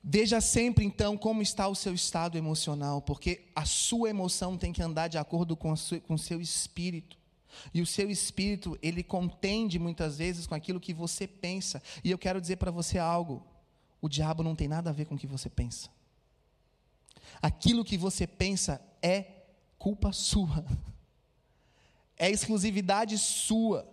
[0.00, 4.80] Veja sempre então como está o seu estado emocional, porque a sua emoção tem que
[4.80, 7.18] andar de acordo com, o seu espírito.
[7.74, 11.82] E o seu espírito, ele contende muitas vezes com aquilo que você pensa.
[12.04, 13.44] E eu quero dizer para você algo:
[14.00, 15.88] o diabo não tem nada a ver com o que você pensa.
[17.42, 19.26] Aquilo que você pensa é
[19.76, 20.64] culpa sua
[22.22, 23.84] é exclusividade sua.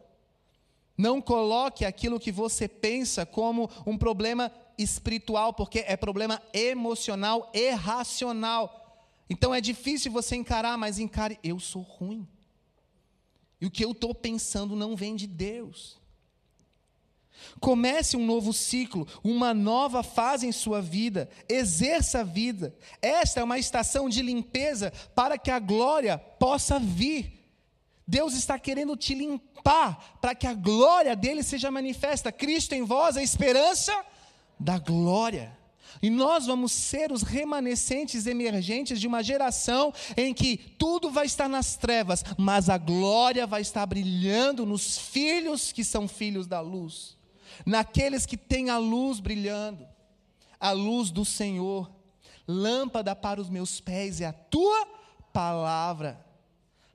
[0.95, 7.71] Não coloque aquilo que você pensa como um problema espiritual, porque é problema emocional e
[7.71, 9.03] racional.
[9.27, 12.27] Então é difícil você encarar, mas encare, eu sou ruim.
[13.59, 15.97] E o que eu estou pensando não vem de Deus.
[17.59, 22.75] Comece um novo ciclo, uma nova fase em sua vida, exerça a vida.
[23.01, 27.38] Esta é uma estação de limpeza para que a glória possa vir.
[28.09, 32.31] Deus está querendo te limpar para que a glória dele seja manifesta.
[32.31, 33.93] Cristo em vós, a esperança
[34.59, 35.55] da glória.
[36.01, 41.47] E nós vamos ser os remanescentes emergentes de uma geração em que tudo vai estar
[41.47, 47.15] nas trevas, mas a glória vai estar brilhando nos filhos que são filhos da luz,
[47.63, 49.85] naqueles que têm a luz brilhando,
[50.59, 51.91] a luz do Senhor.
[52.47, 54.87] Lâmpada para os meus pés é a tua
[55.31, 56.28] palavra.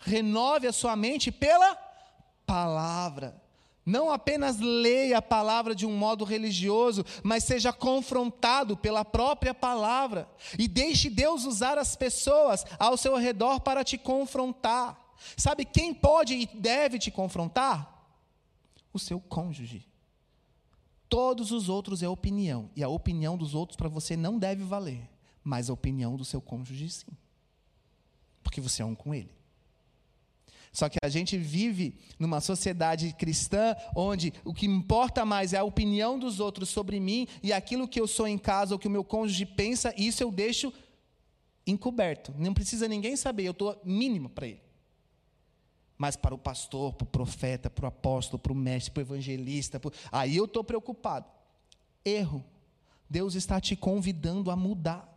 [0.04, 1.74] Renove a sua mente pela
[2.46, 3.42] palavra.
[3.86, 10.28] Não apenas leia a palavra de um modo religioso, mas seja confrontado pela própria palavra.
[10.58, 14.98] E deixe Deus usar as pessoas ao seu redor para te confrontar.
[15.36, 17.90] Sabe quem pode e deve te confrontar?
[18.92, 19.86] O seu cônjuge.
[21.08, 25.08] Todos os outros é opinião, e a opinião dos outros para você não deve valer,
[25.44, 27.12] mas a opinião do seu cônjuge sim.
[28.42, 29.30] Porque você é um com ele.
[30.74, 35.64] Só que a gente vive numa sociedade cristã onde o que importa mais é a
[35.64, 38.90] opinião dos outros sobre mim e aquilo que eu sou em casa, o que o
[38.90, 40.72] meu cônjuge pensa, isso eu deixo
[41.64, 42.34] encoberto.
[42.37, 44.60] Não precisa ninguém saber, eu estou mínimo para ele.
[45.96, 49.04] Mas para o pastor, para o profeta, para o apóstolo, para o mestre, para o
[49.04, 49.92] evangelista, pro...
[50.10, 51.26] aí eu estou preocupado.
[52.04, 52.44] Erro.
[53.08, 55.08] Deus está te convidando a mudar.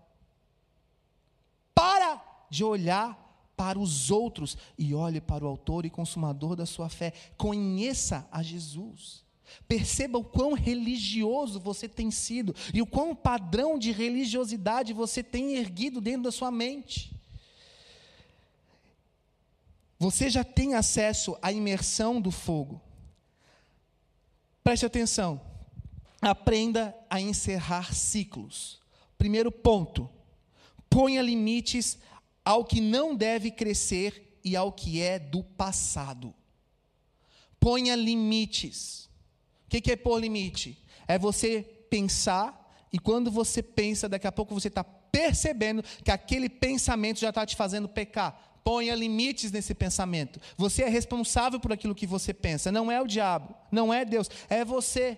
[1.74, 3.27] Para de olhar
[3.58, 7.12] para os outros e olhe para o autor e consumador da sua fé.
[7.36, 9.26] Conheça a Jesus.
[9.68, 15.56] Perceba o quão religioso você tem sido e o quão padrão de religiosidade você tem
[15.56, 17.12] erguido dentro da sua mente.
[19.98, 22.80] Você já tem acesso à imersão do fogo.
[24.64, 25.42] Preste atenção.
[26.22, 28.80] Aprenda a encerrar ciclos.
[29.18, 30.08] Primeiro ponto:
[30.90, 31.98] ponha limites
[32.48, 36.34] ao que não deve crescer e ao que é do passado.
[37.60, 39.10] Ponha limites.
[39.66, 40.82] O que é pôr limite?
[41.10, 46.48] É você pensar, e quando você pensa, daqui a pouco você está percebendo que aquele
[46.48, 48.62] pensamento já está te fazendo pecar.
[48.64, 50.40] Ponha limites nesse pensamento.
[50.56, 52.72] Você é responsável por aquilo que você pensa.
[52.72, 55.18] Não é o diabo, não é Deus, é você.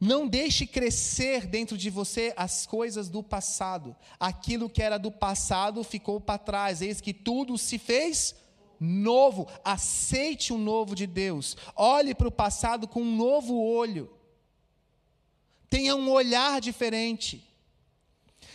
[0.00, 3.94] Não deixe crescer dentro de você as coisas do passado.
[4.18, 6.80] Aquilo que era do passado ficou para trás.
[6.80, 8.34] Eis que tudo se fez
[8.80, 9.46] novo.
[9.62, 11.54] Aceite o novo de Deus.
[11.76, 14.10] Olhe para o passado com um novo olho.
[15.68, 17.46] Tenha um olhar diferente.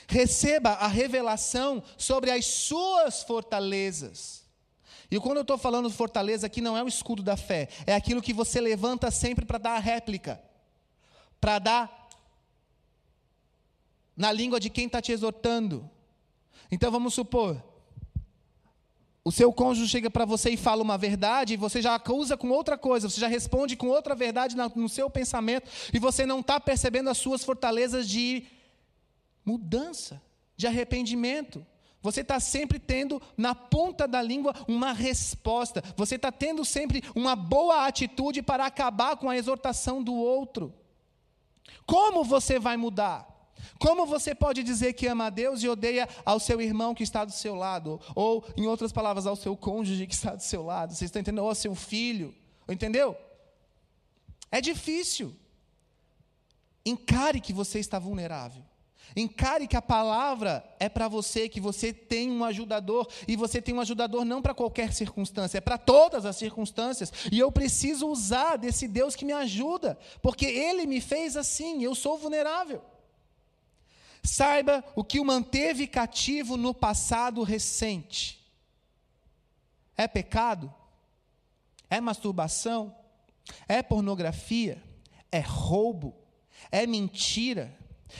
[0.07, 4.43] Receba a revelação sobre as suas fortalezas.
[5.11, 7.93] E quando eu estou falando de fortaleza aqui, não é o escudo da fé, é
[7.93, 10.41] aquilo que você levanta sempre para dar a réplica
[11.45, 12.09] para dar
[14.17, 15.87] na língua de quem está te exortando.
[16.71, 17.63] Então vamos supor,
[19.23, 22.49] o seu cônjuge chega para você e fala uma verdade, e você já acusa com
[22.49, 26.59] outra coisa, você já responde com outra verdade no seu pensamento, e você não está
[26.59, 28.47] percebendo as suas fortalezas de
[29.45, 30.19] mudança,
[30.57, 31.63] de arrependimento.
[32.01, 37.35] Você está sempre tendo na ponta da língua uma resposta, você está tendo sempre uma
[37.35, 40.73] boa atitude para acabar com a exortação do outro.
[41.85, 43.35] Como você vai mudar?
[43.79, 47.25] Como você pode dizer que ama a Deus e odeia ao seu irmão que está
[47.25, 47.99] do seu lado?
[48.13, 50.93] Ou, em outras palavras, ao seu cônjuge que está do seu lado?
[50.93, 51.43] Vocês estão entendendo?
[51.43, 52.33] Ou ao seu filho?
[52.67, 53.17] Entendeu?
[54.51, 55.35] É difícil.
[56.85, 58.63] Encare que você está vulnerável.
[59.15, 63.73] Encare que a palavra é para você, que você tem um ajudador, e você tem
[63.73, 67.11] um ajudador não para qualquer circunstância, é para todas as circunstâncias.
[67.31, 71.95] E eu preciso usar desse Deus que me ajuda, porque Ele me fez assim, eu
[71.95, 72.81] sou vulnerável.
[74.21, 78.43] Saiba o que o manteve cativo no passado recente.
[79.95, 80.73] É pecado?
[81.89, 82.93] É masturbação?
[83.67, 84.83] É pornografia?
[85.31, 86.15] É roubo?
[86.71, 87.77] É mentira?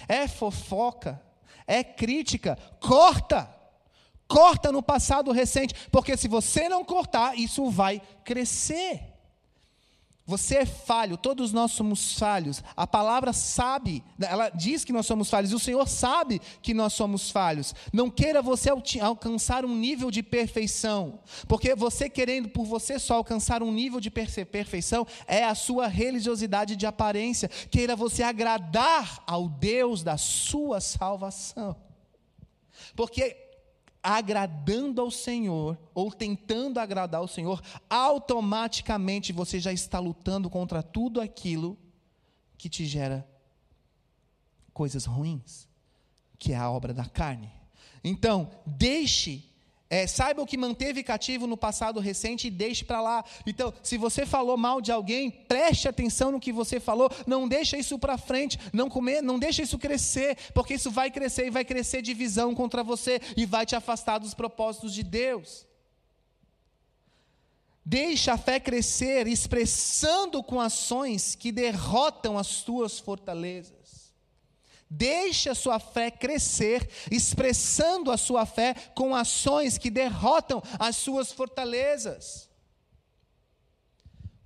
[0.08, 1.22] É fofoca,
[1.68, 3.54] é crítica, corta.
[4.28, 9.15] Corta no passado recente, porque se você não cortar, isso vai crescer.
[10.28, 12.64] Você é falho, todos nós somos falhos.
[12.76, 16.94] A palavra sabe, ela diz que nós somos falhos, e o Senhor sabe que nós
[16.94, 17.76] somos falhos.
[17.94, 23.62] Não queira você alcançar um nível de perfeição, porque você querendo por você só alcançar
[23.62, 27.48] um nível de perfeição é a sua religiosidade de aparência.
[27.70, 31.76] Queira você agradar ao Deus da sua salvação.
[32.96, 33.45] Porque
[34.06, 41.20] agradando ao Senhor, ou tentando agradar ao Senhor, automaticamente você já está lutando contra tudo
[41.20, 41.76] aquilo
[42.56, 43.28] que te gera
[44.72, 45.68] coisas ruins,
[46.38, 47.52] que é a obra da carne.
[48.04, 49.44] Então, deixe
[49.96, 53.24] é, saiba o que manteve cativo no passado recente e deixe para lá.
[53.48, 57.78] Então, se você falou mal de alguém, preste atenção no que você falou, não deixe
[57.78, 61.64] isso para frente, não comer, não deixe isso crescer, porque isso vai crescer e vai
[61.64, 65.66] crescer divisão contra você e vai te afastar dos propósitos de Deus.
[67.86, 73.85] Deixa a fé crescer expressando com ações que derrotam as tuas fortalezas.
[74.90, 81.32] Deixe a sua fé crescer, expressando a sua fé com ações que derrotam as suas
[81.32, 82.50] fortalezas.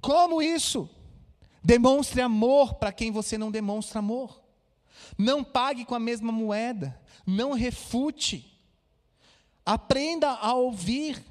[0.02, 0.90] Como isso?
[1.64, 4.42] Demonstre amor para quem você não demonstra amor.
[5.18, 7.00] Não pague com a mesma moeda.
[7.26, 8.58] Não refute.
[9.66, 11.24] Aprenda a ouvir.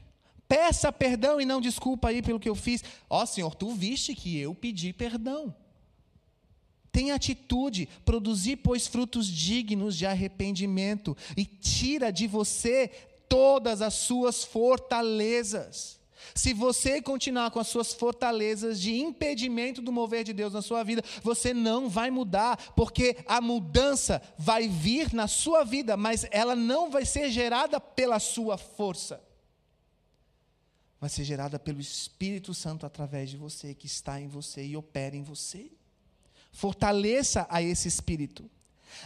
[0.46, 2.84] Peça perdão e não desculpa aí pelo que eu fiz.
[3.08, 5.54] Ó oh, Senhor, tu viste que eu pedi perdão.
[6.98, 12.88] Tem atitude, produzir, pois, frutos dignos de arrependimento, e tira de você
[13.28, 16.00] todas as suas fortalezas.
[16.34, 20.82] Se você continuar com as suas fortalezas de impedimento do mover de Deus na sua
[20.82, 26.56] vida, você não vai mudar, porque a mudança vai vir na sua vida, mas ela
[26.56, 29.22] não vai ser gerada pela sua força.
[31.00, 35.14] Vai ser gerada pelo Espírito Santo através de você, que está em você e opera
[35.14, 35.77] em você.
[36.58, 38.50] Fortaleça a esse espírito.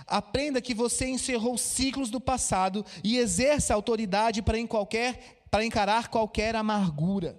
[0.07, 6.09] Aprenda que você encerrou ciclos do passado e exerça autoridade para, em qualquer, para encarar
[6.09, 7.39] qualquer amargura.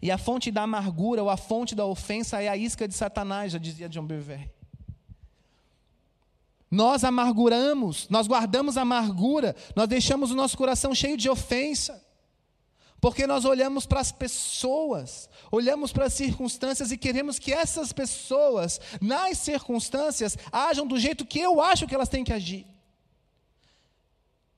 [0.00, 3.50] E a fonte da amargura ou a fonte da ofensa é a isca de Satanás,
[3.50, 4.48] já dizia John Bevere.
[6.70, 12.00] Nós amarguramos, nós guardamos amargura, nós deixamos o nosso coração cheio de ofensa.
[13.04, 18.80] Porque nós olhamos para as pessoas, olhamos para as circunstâncias e queremos que essas pessoas,
[18.98, 22.66] nas circunstâncias, ajam do jeito que eu acho que elas têm que agir.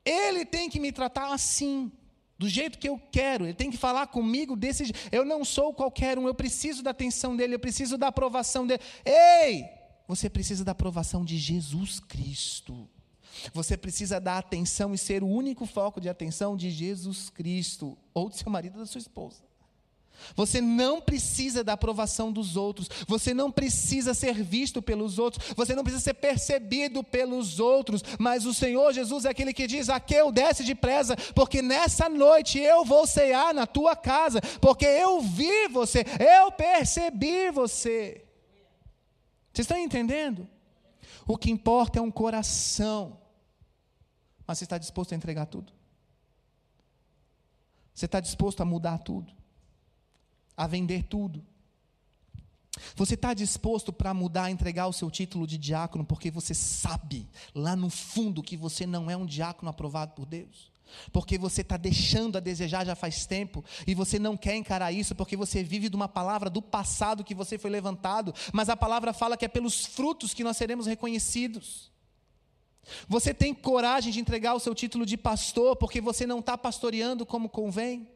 [0.04, 1.90] Ele tem que me tratar assim,
[2.38, 5.08] do jeito que eu quero, ele tem que falar comigo desse jeito.
[5.10, 8.80] Eu não sou qualquer um, eu preciso da atenção dele, eu preciso da aprovação dele.
[9.04, 9.64] Ei!
[10.06, 12.88] Você precisa da aprovação de Jesus Cristo.
[13.52, 18.28] Você precisa dar atenção e ser o único foco de atenção de Jesus Cristo, ou
[18.28, 19.46] de seu marido ou da sua esposa.
[20.34, 25.74] Você não precisa da aprovação dos outros, você não precisa ser visto pelos outros, você
[25.74, 30.32] não precisa ser percebido pelos outros, mas o Senhor Jesus é aquele que diz: Aqueu,
[30.32, 36.04] desce depressa, porque nessa noite eu vou cear na tua casa, porque eu vi você,
[36.18, 38.24] eu percebi você.
[39.52, 40.48] Vocês estão entendendo?
[41.26, 43.18] O que importa é um coração
[44.46, 45.72] mas você está disposto a entregar tudo?
[47.94, 49.32] Você está disposto a mudar tudo?
[50.56, 51.44] A vender tudo?
[52.94, 57.74] Você está disposto para mudar, entregar o seu título de diácono, porque você sabe lá
[57.74, 60.70] no fundo que você não é um diácono aprovado por Deus?
[61.12, 65.14] Porque você está deixando a desejar já faz tempo e você não quer encarar isso
[65.14, 69.12] porque você vive de uma palavra do passado que você foi levantado, mas a palavra
[69.12, 71.90] fala que é pelos frutos que nós seremos reconhecidos.
[73.08, 77.26] Você tem coragem de entregar o seu título de pastor porque você não está pastoreando
[77.26, 78.08] como convém?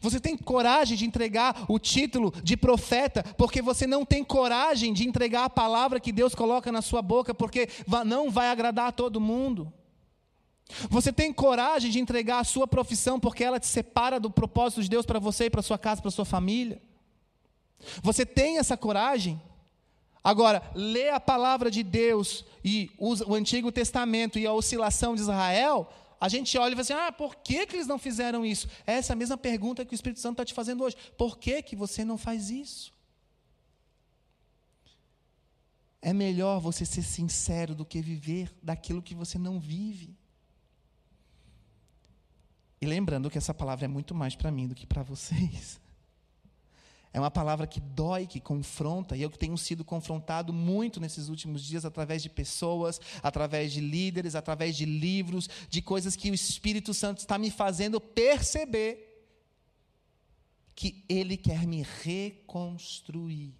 [0.00, 5.06] Você tem coragem de entregar o título de profeta porque você não tem coragem de
[5.06, 7.68] entregar a palavra que Deus coloca na sua boca porque
[8.06, 9.72] não vai agradar a todo mundo?
[10.88, 14.88] Você tem coragem de entregar a sua profissão porque ela te separa do propósito de
[14.88, 16.80] Deus para você e para sua casa, para sua família?
[18.02, 19.40] Você tem essa coragem?
[20.24, 25.90] Agora, lê a palavra de Deus e o Antigo Testamento e a oscilação de Israel,
[26.20, 28.68] a gente olha e fala assim: ah, por que, que eles não fizeram isso?
[28.86, 30.96] É essa mesma pergunta que o Espírito Santo está te fazendo hoje.
[31.18, 32.92] Por que, que você não faz isso?
[36.00, 40.16] É melhor você ser sincero do que viver daquilo que você não vive.
[42.80, 45.80] E lembrando que essa palavra é muito mais para mim do que para vocês.
[47.14, 51.62] É uma palavra que dói, que confronta, e eu tenho sido confrontado muito nesses últimos
[51.62, 56.94] dias através de pessoas, através de líderes, através de livros, de coisas que o Espírito
[56.94, 59.10] Santo está me fazendo perceber
[60.74, 63.54] que ele quer me reconstruir.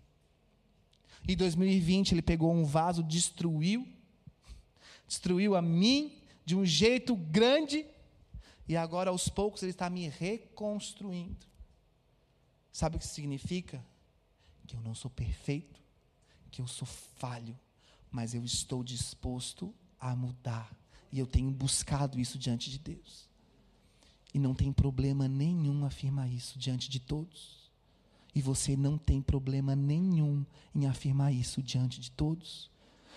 [1.28, 3.86] Em 2020 ele pegou um vaso, destruiu,
[5.06, 7.84] destruiu a mim de um jeito grande,
[8.66, 11.51] e agora aos poucos ele está me reconstruindo.
[12.72, 13.84] Sabe o que significa?
[14.66, 15.78] Que eu não sou perfeito,
[16.50, 17.58] que eu sou falho,
[18.10, 20.74] mas eu estou disposto a mudar.
[21.12, 23.28] E eu tenho buscado isso diante de Deus.
[24.32, 27.70] E não tem problema nenhum afirmar isso diante de todos.
[28.34, 32.70] E você não tem problema nenhum em afirmar isso diante de todos.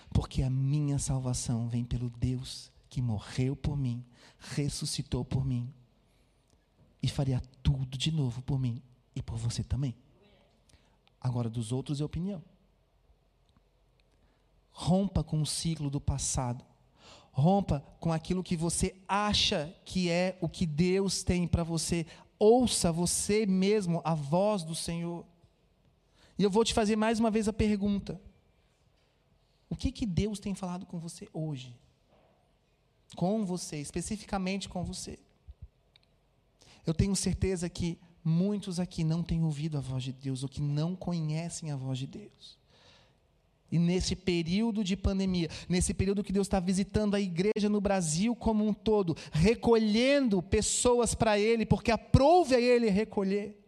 [0.09, 4.03] Porque a minha salvação vem pelo Deus que morreu por mim,
[4.37, 5.73] ressuscitou por mim
[7.01, 8.81] e faria tudo de novo por mim
[9.15, 9.95] e por você também.
[11.21, 12.43] Agora, dos outros é opinião.
[14.71, 16.63] Rompa com o ciclo do passado.
[17.31, 22.05] Rompa com aquilo que você acha que é o que Deus tem para você.
[22.37, 25.25] Ouça você mesmo a voz do Senhor.
[26.37, 28.21] E eu vou te fazer mais uma vez a pergunta:
[29.69, 31.75] O que, que Deus tem falado com você hoje?
[33.15, 35.17] Com você, especificamente com você.
[36.85, 40.61] Eu tenho certeza que muitos aqui não têm ouvido a voz de Deus ou que
[40.61, 42.57] não conhecem a voz de Deus.
[43.71, 48.35] E nesse período de pandemia, nesse período que Deus está visitando a igreja no Brasil
[48.35, 53.61] como um todo, recolhendo pessoas para Ele, porque aprove a Ele recolher.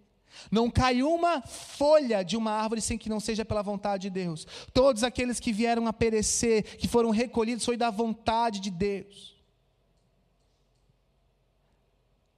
[0.52, 4.48] Não cai uma folha de uma árvore sem que não seja pela vontade de Deus.
[4.74, 9.37] Todos aqueles que vieram a perecer, que foram recolhidos, foi da vontade de Deus.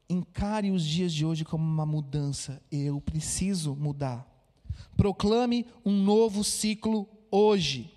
[0.10, 2.62] Encare os dias de hoje como uma mudança.
[2.72, 4.28] Eu preciso mudar.
[4.98, 7.94] Proclame um novo ciclo hoje.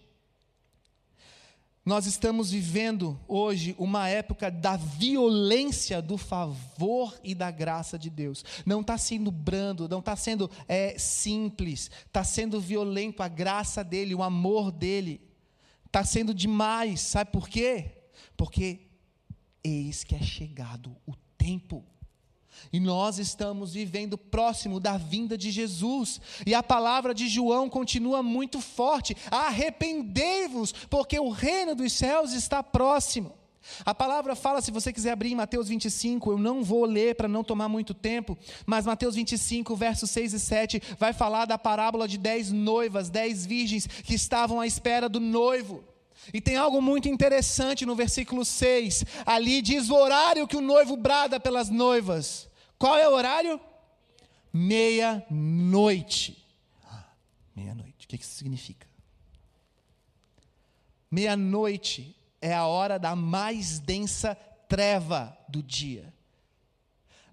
[1.85, 8.45] Nós estamos vivendo hoje uma época da violência do favor e da graça de Deus.
[8.65, 14.15] Não está sendo brando, não está sendo é, simples, está sendo violento a graça dele,
[14.15, 15.21] o amor dele.
[15.87, 17.91] Está sendo demais, sabe por quê?
[18.37, 18.83] Porque
[19.65, 21.85] eis que é chegado o tempo.
[22.73, 26.21] E nós estamos vivendo próximo da vinda de Jesus.
[26.47, 32.63] E a palavra de João continua muito forte: arrependei-vos, porque o reino dos céus está
[32.63, 33.33] próximo.
[33.85, 37.29] A palavra fala, se você quiser abrir em Mateus 25, eu não vou ler para
[37.29, 38.37] não tomar muito tempo,
[38.67, 43.47] mas Mateus 25, versos 6 e 7, vai falar da parábola de dez noivas, dez
[43.47, 45.85] virgens que estavam à espera do noivo.
[46.33, 49.05] E tem algo muito interessante no versículo 6.
[49.27, 52.49] Ali diz o horário que o noivo brada pelas noivas.
[52.83, 53.61] Qual é o horário?
[54.53, 56.45] Meia-noite.
[57.55, 58.07] Meia-noite.
[58.07, 58.89] O que isso significa?
[61.09, 64.35] Meia-noite é a hora da mais densa
[64.69, 66.13] treva do dia.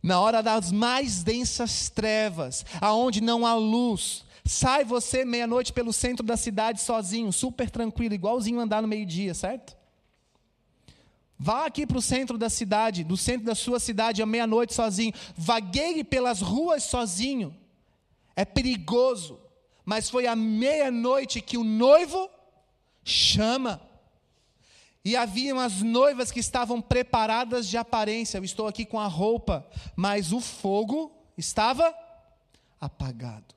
[0.04, 6.24] Na hora das mais densas trevas, aonde não há luz, sai você meia-noite pelo centro
[6.24, 9.76] da cidade sozinho, super tranquilo, igualzinho andar no meio-dia, certo?
[11.42, 15.14] Vá aqui para o centro da cidade, do centro da sua cidade, à meia-noite sozinho.
[15.38, 17.56] Vagueie pelas ruas sozinho.
[18.36, 19.40] É perigoso.
[19.86, 22.30] Mas foi à meia-noite que o noivo
[23.06, 23.82] chama.
[25.04, 28.38] E haviam as noivas que estavam preparadas de aparência.
[28.38, 29.66] Eu estou aqui com a roupa,
[29.96, 31.96] mas o fogo estava
[32.82, 33.56] apagado.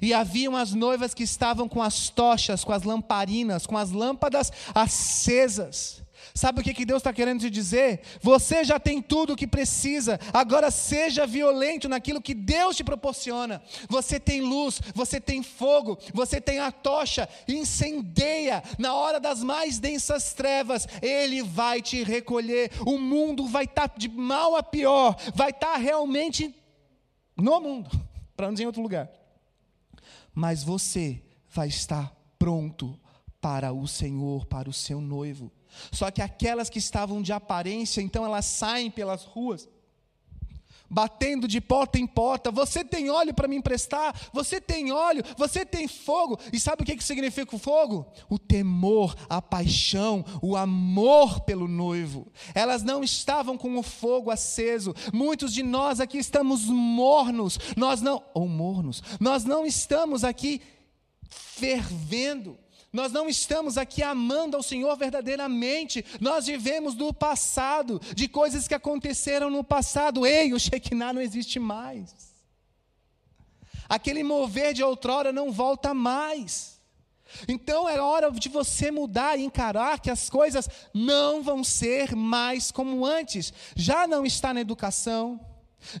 [0.00, 4.50] E haviam as noivas que estavam com as tochas, com as lamparinas, com as lâmpadas
[4.74, 6.01] acesas.
[6.34, 8.00] Sabe o que, que Deus está querendo te dizer?
[8.22, 13.62] Você já tem tudo o que precisa, agora seja violento naquilo que Deus te proporciona.
[13.88, 19.78] Você tem luz, você tem fogo, você tem a tocha, incendeia na hora das mais
[19.78, 22.70] densas trevas, Ele vai te recolher.
[22.86, 26.54] O mundo vai estar tá de mal a pior, vai estar tá realmente
[27.36, 27.90] no mundo,
[28.34, 29.10] para não dizer em outro lugar.
[30.34, 32.98] Mas você vai estar pronto
[33.38, 35.52] para o Senhor, para o seu noivo.
[35.90, 39.68] Só que aquelas que estavam de aparência, então elas saem pelas ruas,
[40.92, 42.50] batendo de porta em porta.
[42.50, 44.14] Você tem óleo para me emprestar?
[44.30, 45.24] Você tem óleo?
[45.38, 46.38] Você tem fogo?
[46.52, 48.06] E sabe o que, que significa o fogo?
[48.28, 52.30] O temor, a paixão, o amor pelo noivo.
[52.54, 54.94] Elas não estavam com o fogo aceso.
[55.14, 57.58] Muitos de nós aqui estamos mornos.
[57.74, 59.02] Nós não, ou mornos.
[59.18, 60.60] Nós não estamos aqui
[61.30, 62.58] fervendo.
[62.92, 66.04] Nós não estamos aqui amando ao Senhor verdadeiramente.
[66.20, 70.26] Nós vivemos do passado, de coisas que aconteceram no passado.
[70.26, 72.14] Ei, o Shekinah não existe mais.
[73.88, 76.80] Aquele mover de outrora não volta mais.
[77.48, 82.70] Então é hora de você mudar e encarar que as coisas não vão ser mais
[82.70, 83.54] como antes.
[83.74, 85.40] Já não está na educação,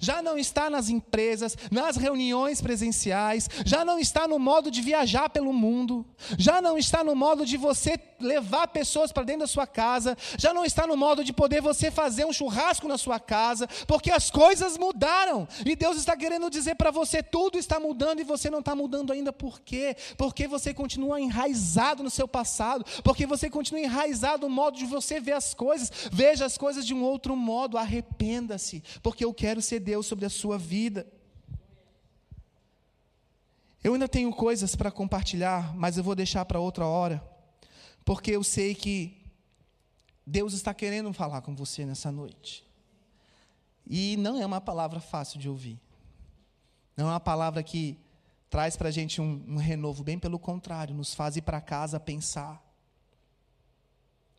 [0.00, 5.28] já não está nas empresas, nas reuniões presenciais, já não está no modo de viajar
[5.28, 6.04] pelo mundo,
[6.38, 10.54] já não está no modo de você levar pessoas para dentro da sua casa, já
[10.54, 14.30] não está no modo de poder você fazer um churrasco na sua casa, porque as
[14.30, 15.46] coisas mudaram.
[15.66, 19.12] E Deus está querendo dizer para você: tudo está mudando e você não está mudando
[19.12, 19.96] ainda, por quê?
[20.16, 25.20] Porque você continua enraizado no seu passado, porque você continua enraizado no modo de você
[25.20, 29.71] ver as coisas, veja as coisas de um outro modo, arrependa-se, porque eu quero ser
[29.78, 31.06] Deus sobre a sua vida.
[33.82, 37.32] Eu ainda tenho coisas para compartilhar, mas eu vou deixar para outra hora
[38.04, 39.16] porque eu sei que
[40.26, 42.64] Deus está querendo falar com você nessa noite.
[43.86, 45.78] E não é uma palavra fácil de ouvir.
[46.96, 47.98] Não é uma palavra que
[48.48, 51.98] traz para a gente um, um, renovo, bem pelo contrário, nos faz ir para casa
[51.98, 52.62] pensar.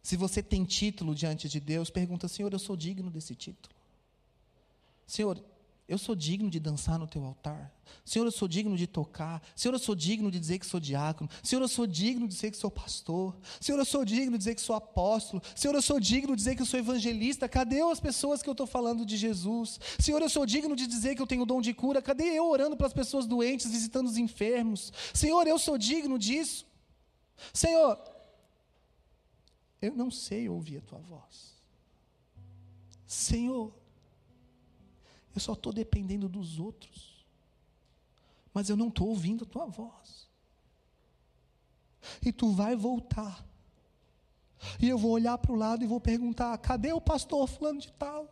[0.02, 3.73] Se você tem título diante de Deus, pergunta: Senhor, eu sou digno desse título?
[5.06, 5.44] Senhor,
[5.88, 7.72] eu sou digno de dançar no teu altar.
[8.06, 9.42] Senhor, eu sou digno de tocar.
[9.56, 11.30] Senhor, eu sou digno de dizer que sou diácono.
[11.44, 13.36] Senhor, eu sou digno de dizer que sou pastor.
[13.60, 15.42] Senhor, eu sou digno de dizer que sou apóstolo.
[15.54, 17.50] Senhor, eu sou digno de dizer que eu sou evangelista.
[17.50, 19.80] Cadê as pessoas que eu estou falando de Jesus?
[20.00, 22.02] Senhor, eu sou digno de dizer que eu tenho dom de cura.
[22.02, 24.92] Cadê eu orando para as pessoas doentes, visitando os enfermos?
[25.14, 26.66] Senhor, eu sou digno disso.
[27.54, 28.00] Senhor,
[29.82, 31.54] eu não sei ouvir a tua voz.
[33.06, 33.83] Senhor,
[35.34, 37.26] eu só estou dependendo dos outros.
[38.54, 40.28] Mas eu não estou ouvindo a tua voz.
[42.24, 43.44] E tu vai voltar.
[44.80, 47.92] E eu vou olhar para o lado e vou perguntar: cadê o pastor fulano de
[47.94, 48.30] tal?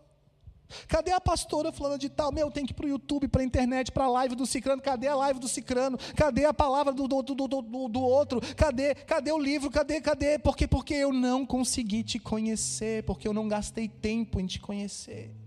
[0.88, 2.32] Cadê a pastora fulana de tal?
[2.32, 4.82] Meu, tem que ir para o YouTube, para a internet, para a live do Cicrano.
[4.82, 5.98] Cadê a live do Cicrano?
[6.16, 8.40] Cadê a palavra do, do, do, do, do outro?
[8.56, 9.70] Cadê, cadê o livro?
[9.70, 10.40] Cadê, cadê?
[10.40, 15.41] Porque, porque eu não consegui te conhecer, porque eu não gastei tempo em te conhecer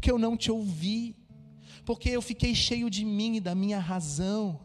[0.00, 1.14] porque eu não te ouvi,
[1.84, 4.58] porque eu fiquei cheio de mim e da minha razão.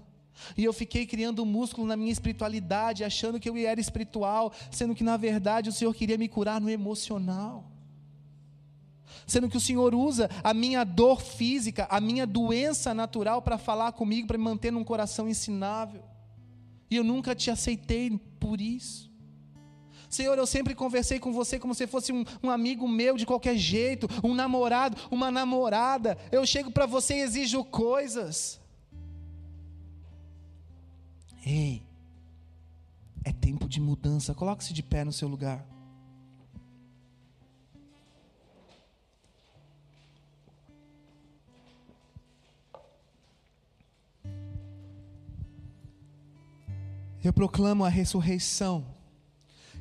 [0.57, 5.03] E eu fiquei criando músculo na minha espiritualidade, achando que eu era espiritual, sendo que
[5.03, 7.69] na verdade o Senhor queria me curar no emocional.
[9.27, 13.91] Sendo que o Senhor usa a minha dor física, a minha doença natural para falar
[13.91, 16.01] comigo, para me manter num coração ensinável.
[16.89, 19.11] E eu nunca te aceitei por isso.
[20.15, 23.57] Senhor, eu sempre conversei com você como se fosse um, um amigo meu de qualquer
[23.57, 26.17] jeito, um namorado, uma namorada.
[26.31, 28.61] Eu chego para você e exijo coisas.
[31.45, 31.83] Ei,
[33.25, 34.33] é tempo de mudança.
[34.33, 35.67] Coloque-se de pé no seu lugar.
[47.21, 48.94] Eu proclamo a ressurreição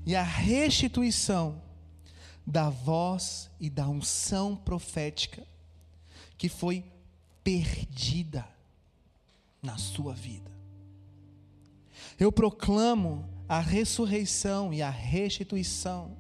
[0.06, 1.62] e a restituição
[2.46, 5.46] da voz e da unção profética
[6.36, 6.84] que foi
[7.42, 8.46] perdida
[9.62, 10.52] na sua vida.
[12.18, 16.16] Eu proclamo a ressurreição e a restituição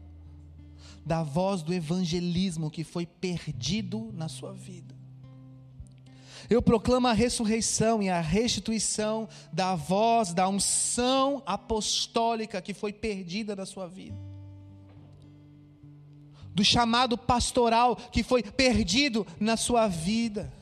[1.04, 4.94] da voz do evangelismo que foi perdido na sua vida.
[6.48, 13.56] Eu proclamo a ressurreição e a restituição da voz, da unção apostólica que foi perdida
[13.56, 14.16] da sua vida.
[16.54, 20.52] Do chamado pastoral que foi perdido na sua vida.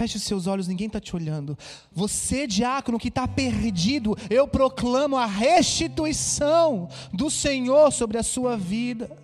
[0.00, 1.58] Feche os seus olhos, ninguém está te olhando.
[1.92, 9.19] Você, diácono, que está perdido, eu proclamo a restituição do Senhor sobre a sua vida.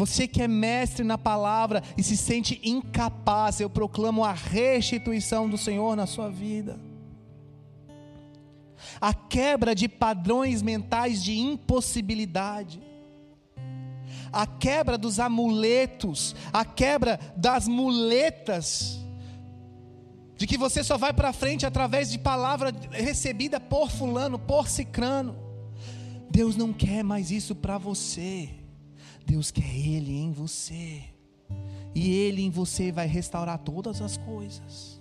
[0.00, 5.58] Você que é mestre na palavra e se sente incapaz, eu proclamo a restituição do
[5.58, 6.80] Senhor na sua vida.
[8.98, 12.80] A quebra de padrões mentais de impossibilidade.
[14.32, 18.98] A quebra dos amuletos, a quebra das muletas
[20.34, 25.36] de que você só vai para frente através de palavra recebida por fulano, por cicrano.
[26.30, 28.59] Deus não quer mais isso para você.
[29.30, 31.04] Deus quer Ele em você.
[31.94, 35.00] E Ele em você vai restaurar todas as coisas.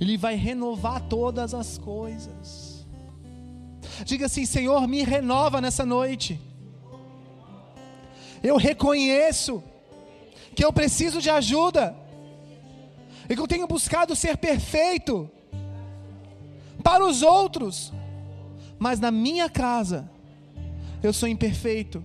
[0.00, 2.86] Ele vai renovar todas as coisas.
[4.04, 6.40] Diga assim: Senhor, me renova nessa noite.
[8.40, 9.60] Eu reconheço
[10.54, 11.96] que eu preciso de ajuda.
[13.28, 15.28] E que eu tenho buscado ser perfeito
[16.84, 17.92] para os outros.
[18.78, 20.08] Mas na minha casa,
[21.02, 22.04] eu sou imperfeito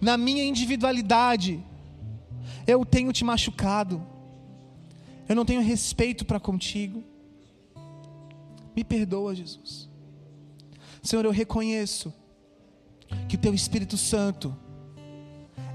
[0.00, 1.62] na minha individualidade,
[2.66, 4.04] eu tenho te machucado,
[5.28, 7.02] eu não tenho respeito para contigo.
[8.74, 9.88] Me perdoa, Jesus.
[11.02, 12.12] Senhor, eu reconheço
[13.28, 14.56] que o Teu Espírito Santo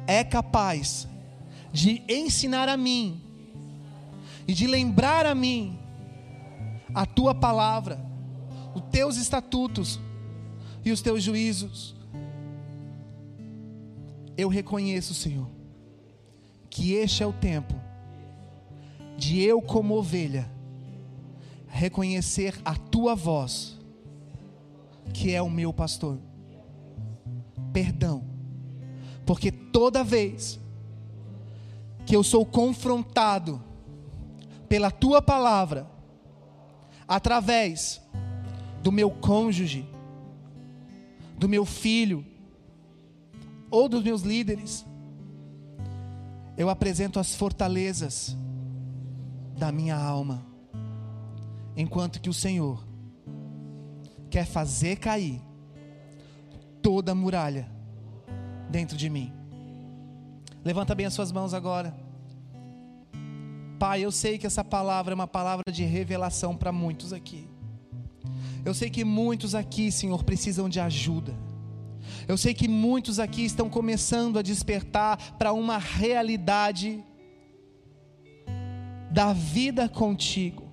[0.06, 1.08] é capaz
[1.72, 3.22] de ensinar a mim
[4.48, 5.80] e de lembrar a mim
[6.94, 8.00] a Tua palavra,
[8.76, 10.00] os Teus estatutos
[10.84, 12.01] e os Teus juízos
[14.42, 15.48] eu reconheço, Senhor,
[16.70, 17.74] que este é o tempo
[19.18, 20.50] de eu, como ovelha,
[21.68, 23.78] reconhecer a tua voz,
[25.14, 26.18] que é o meu pastor.
[27.72, 28.24] Perdão,
[29.26, 30.60] porque toda vez
[32.06, 33.64] que eu sou confrontado
[34.68, 35.90] pela tua palavra,
[37.08, 38.02] através
[38.82, 39.88] do meu cônjuge,
[41.38, 42.26] do meu filho,
[43.72, 44.86] ou dos meus líderes,
[46.58, 48.38] eu apresento as fortalezas
[49.58, 50.46] da minha alma,
[51.76, 52.86] enquanto que o Senhor
[54.30, 55.42] quer fazer cair
[56.82, 57.72] toda a muralha
[58.70, 59.32] dentro de mim.
[60.64, 61.96] Levanta bem as suas mãos agora.
[63.80, 67.50] Pai, eu sei que essa palavra é uma palavra de revelação para muitos aqui.
[68.64, 71.34] Eu sei que muitos aqui, Senhor, precisam de ajuda.
[72.28, 77.04] Eu sei que muitos aqui estão começando a despertar para uma realidade
[79.12, 80.64] da vida contigo,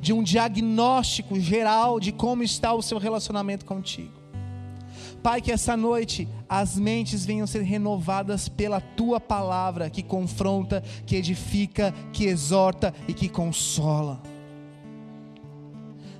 [0.00, 4.16] de um diagnóstico geral de como está o seu relacionamento contigo.
[5.22, 11.16] Pai, que essa noite as mentes venham ser renovadas pela tua palavra que confronta, que
[11.16, 14.22] edifica, que exorta e que consola.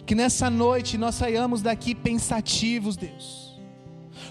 [0.04, 3.45] Que nessa noite nós saiamos daqui pensativos, Deus,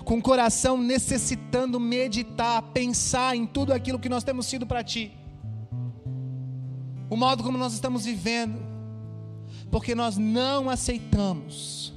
[0.06, 5.12] com o coração necessitando meditar, pensar em tudo aquilo que nós temos sido para Ti,
[7.10, 8.64] o modo como nós estamos vivendo,
[9.72, 11.92] porque nós não aceitamos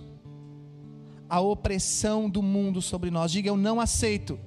[1.29, 3.31] a opressão do mundo sobre nós.
[3.31, 4.39] Diga, eu não aceito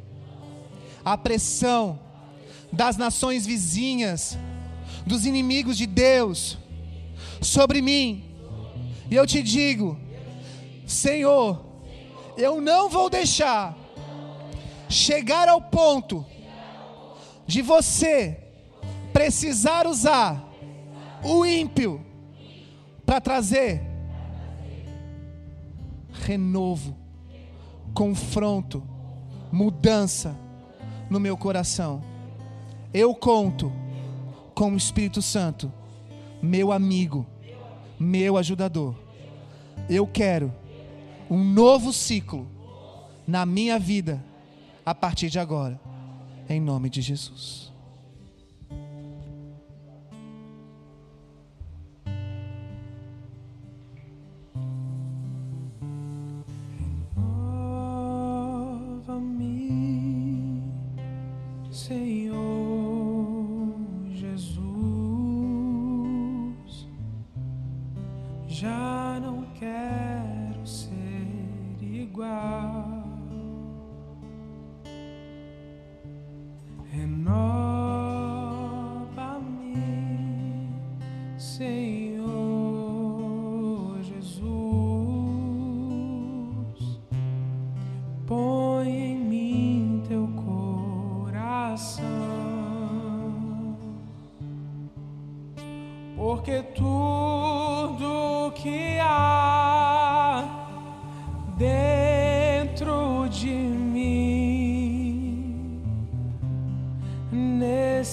[1.06, 2.00] a pressão
[2.74, 4.38] das nações vizinhas,
[5.06, 6.58] dos inimigos de Deus
[7.42, 8.24] sobre mim.
[9.10, 10.00] E eu te digo,
[10.86, 11.71] Senhor,
[12.38, 13.78] eu não vou deixar
[14.90, 16.26] chegar ao ponto
[17.48, 18.38] de você
[19.14, 20.44] precisar usar
[21.24, 22.04] o ímpio
[23.06, 23.82] para trazer
[26.12, 26.96] renovo,
[27.94, 28.84] confronto,
[29.52, 30.36] mudança
[31.10, 32.02] no meu coração.
[32.94, 33.72] Eu conto
[34.54, 35.72] com o Espírito Santo,
[36.42, 37.26] meu amigo,
[38.00, 38.96] meu ajudador.
[39.90, 40.54] Eu quero
[41.32, 42.46] um novo ciclo
[43.26, 44.22] na minha vida
[44.86, 45.80] a partir de agora,
[46.50, 47.71] em nome de Jesus.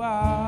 [0.00, 0.39] wow.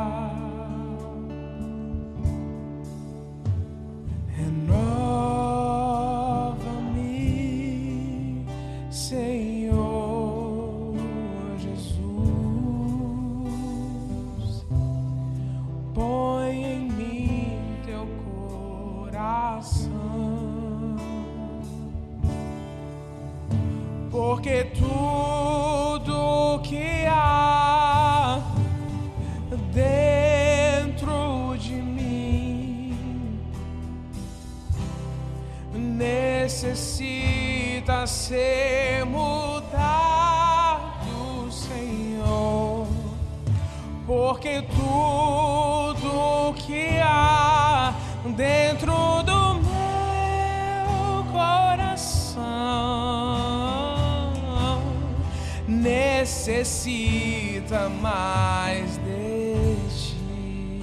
[56.44, 60.82] necessita mais de ti,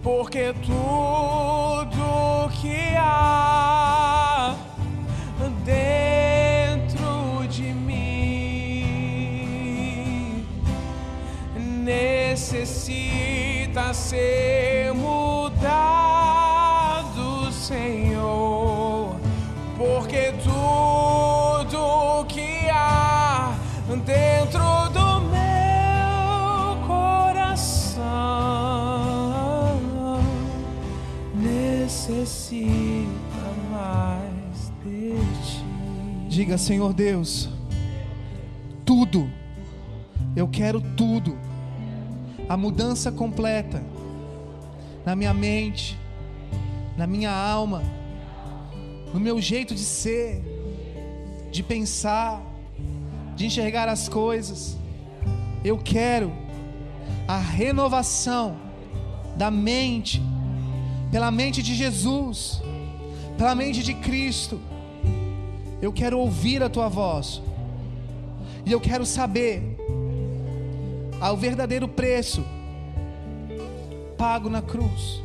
[0.00, 4.54] porque tudo que há
[5.64, 8.86] dentro de mim
[11.82, 13.02] necessita
[13.92, 14.55] ser.
[36.56, 37.48] Diga, Senhor Deus,
[38.84, 39.30] tudo,
[40.34, 41.36] eu quero tudo,
[42.48, 43.82] a mudança completa
[45.04, 45.98] na minha mente,
[46.96, 47.82] na minha alma,
[49.12, 50.42] no meu jeito de ser,
[51.52, 52.40] de pensar,
[53.36, 54.78] de enxergar as coisas.
[55.62, 56.32] Eu quero
[57.28, 58.56] a renovação
[59.36, 60.22] da mente,
[61.10, 62.62] pela mente de Jesus,
[63.36, 64.58] pela mente de Cristo.
[65.80, 67.42] Eu quero ouvir a tua voz.
[68.64, 69.62] E eu quero saber
[71.20, 72.44] ao verdadeiro preço
[74.16, 75.22] pago na cruz.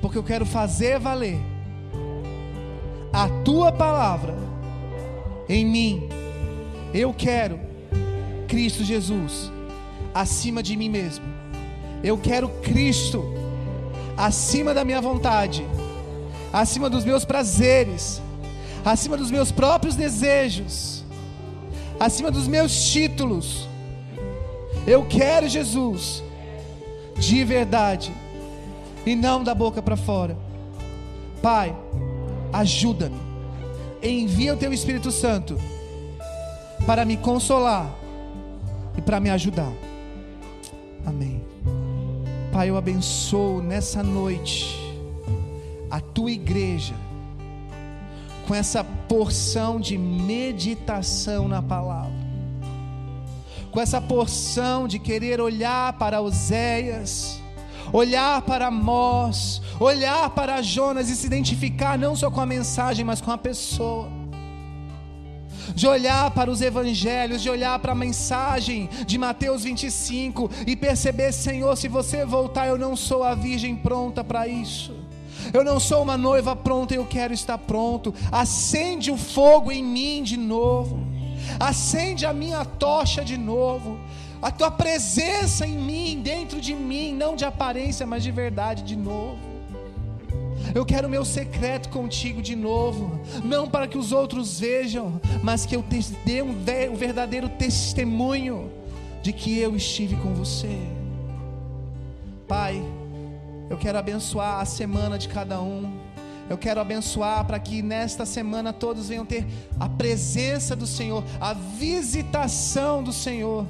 [0.00, 1.40] Porque eu quero fazer valer
[3.12, 4.36] a tua palavra
[5.48, 6.08] em mim.
[6.94, 7.58] Eu quero
[8.46, 9.50] Cristo Jesus
[10.14, 11.24] acima de mim mesmo.
[12.02, 13.24] Eu quero Cristo
[14.16, 15.66] acima da minha vontade,
[16.52, 18.22] acima dos meus prazeres,
[18.92, 21.04] acima dos meus próprios desejos,
[21.98, 23.68] acima dos meus títulos.
[24.86, 26.22] Eu quero Jesus
[27.18, 28.14] de verdade
[29.04, 30.36] e não da boca para fora.
[31.42, 31.74] Pai,
[32.52, 33.26] ajuda-me.
[34.00, 35.58] Envia o teu Espírito Santo
[36.86, 37.92] para me consolar
[38.96, 39.72] e para me ajudar.
[41.04, 41.42] Amém.
[42.52, 44.76] Pai, eu abençoo nessa noite
[45.90, 46.94] a tua igreja
[48.46, 52.12] com essa porção de meditação na palavra,
[53.72, 57.40] com essa porção de querer olhar para Oséias,
[57.92, 63.20] olhar para Amós, olhar para Jonas e se identificar não só com a mensagem, mas
[63.20, 64.08] com a pessoa.
[65.74, 71.32] De olhar para os evangelhos, de olhar para a mensagem de Mateus 25 e perceber,
[71.32, 75.05] Senhor, se você voltar, eu não sou a virgem pronta para isso.
[75.52, 78.14] Eu não sou uma noiva pronta, eu quero estar pronto.
[78.30, 80.98] Acende o fogo em mim de novo.
[81.58, 83.98] Acende a minha tocha de novo.
[84.42, 88.96] A tua presença em mim, dentro de mim, não de aparência, mas de verdade de
[88.96, 89.38] novo.
[90.74, 95.74] Eu quero meu secreto contigo de novo, não para que os outros vejam, mas que
[95.74, 98.70] eu te dê um um verdadeiro testemunho
[99.22, 100.76] de que eu estive com você.
[102.46, 102.82] Pai,
[103.68, 106.06] eu quero abençoar a semana de cada um.
[106.48, 109.44] Eu quero abençoar para que nesta semana todos venham ter
[109.80, 113.66] a presença do Senhor, a visitação do Senhor.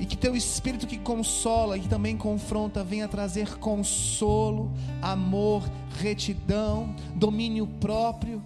[0.00, 5.62] E que teu espírito que consola e que também confronta venha trazer consolo, amor,
[6.00, 8.42] retidão, domínio próprio.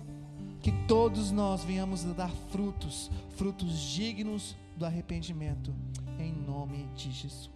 [0.61, 5.75] Que todos nós venhamos dar frutos, frutos dignos do arrependimento,
[6.19, 7.52] em nome de Jesus.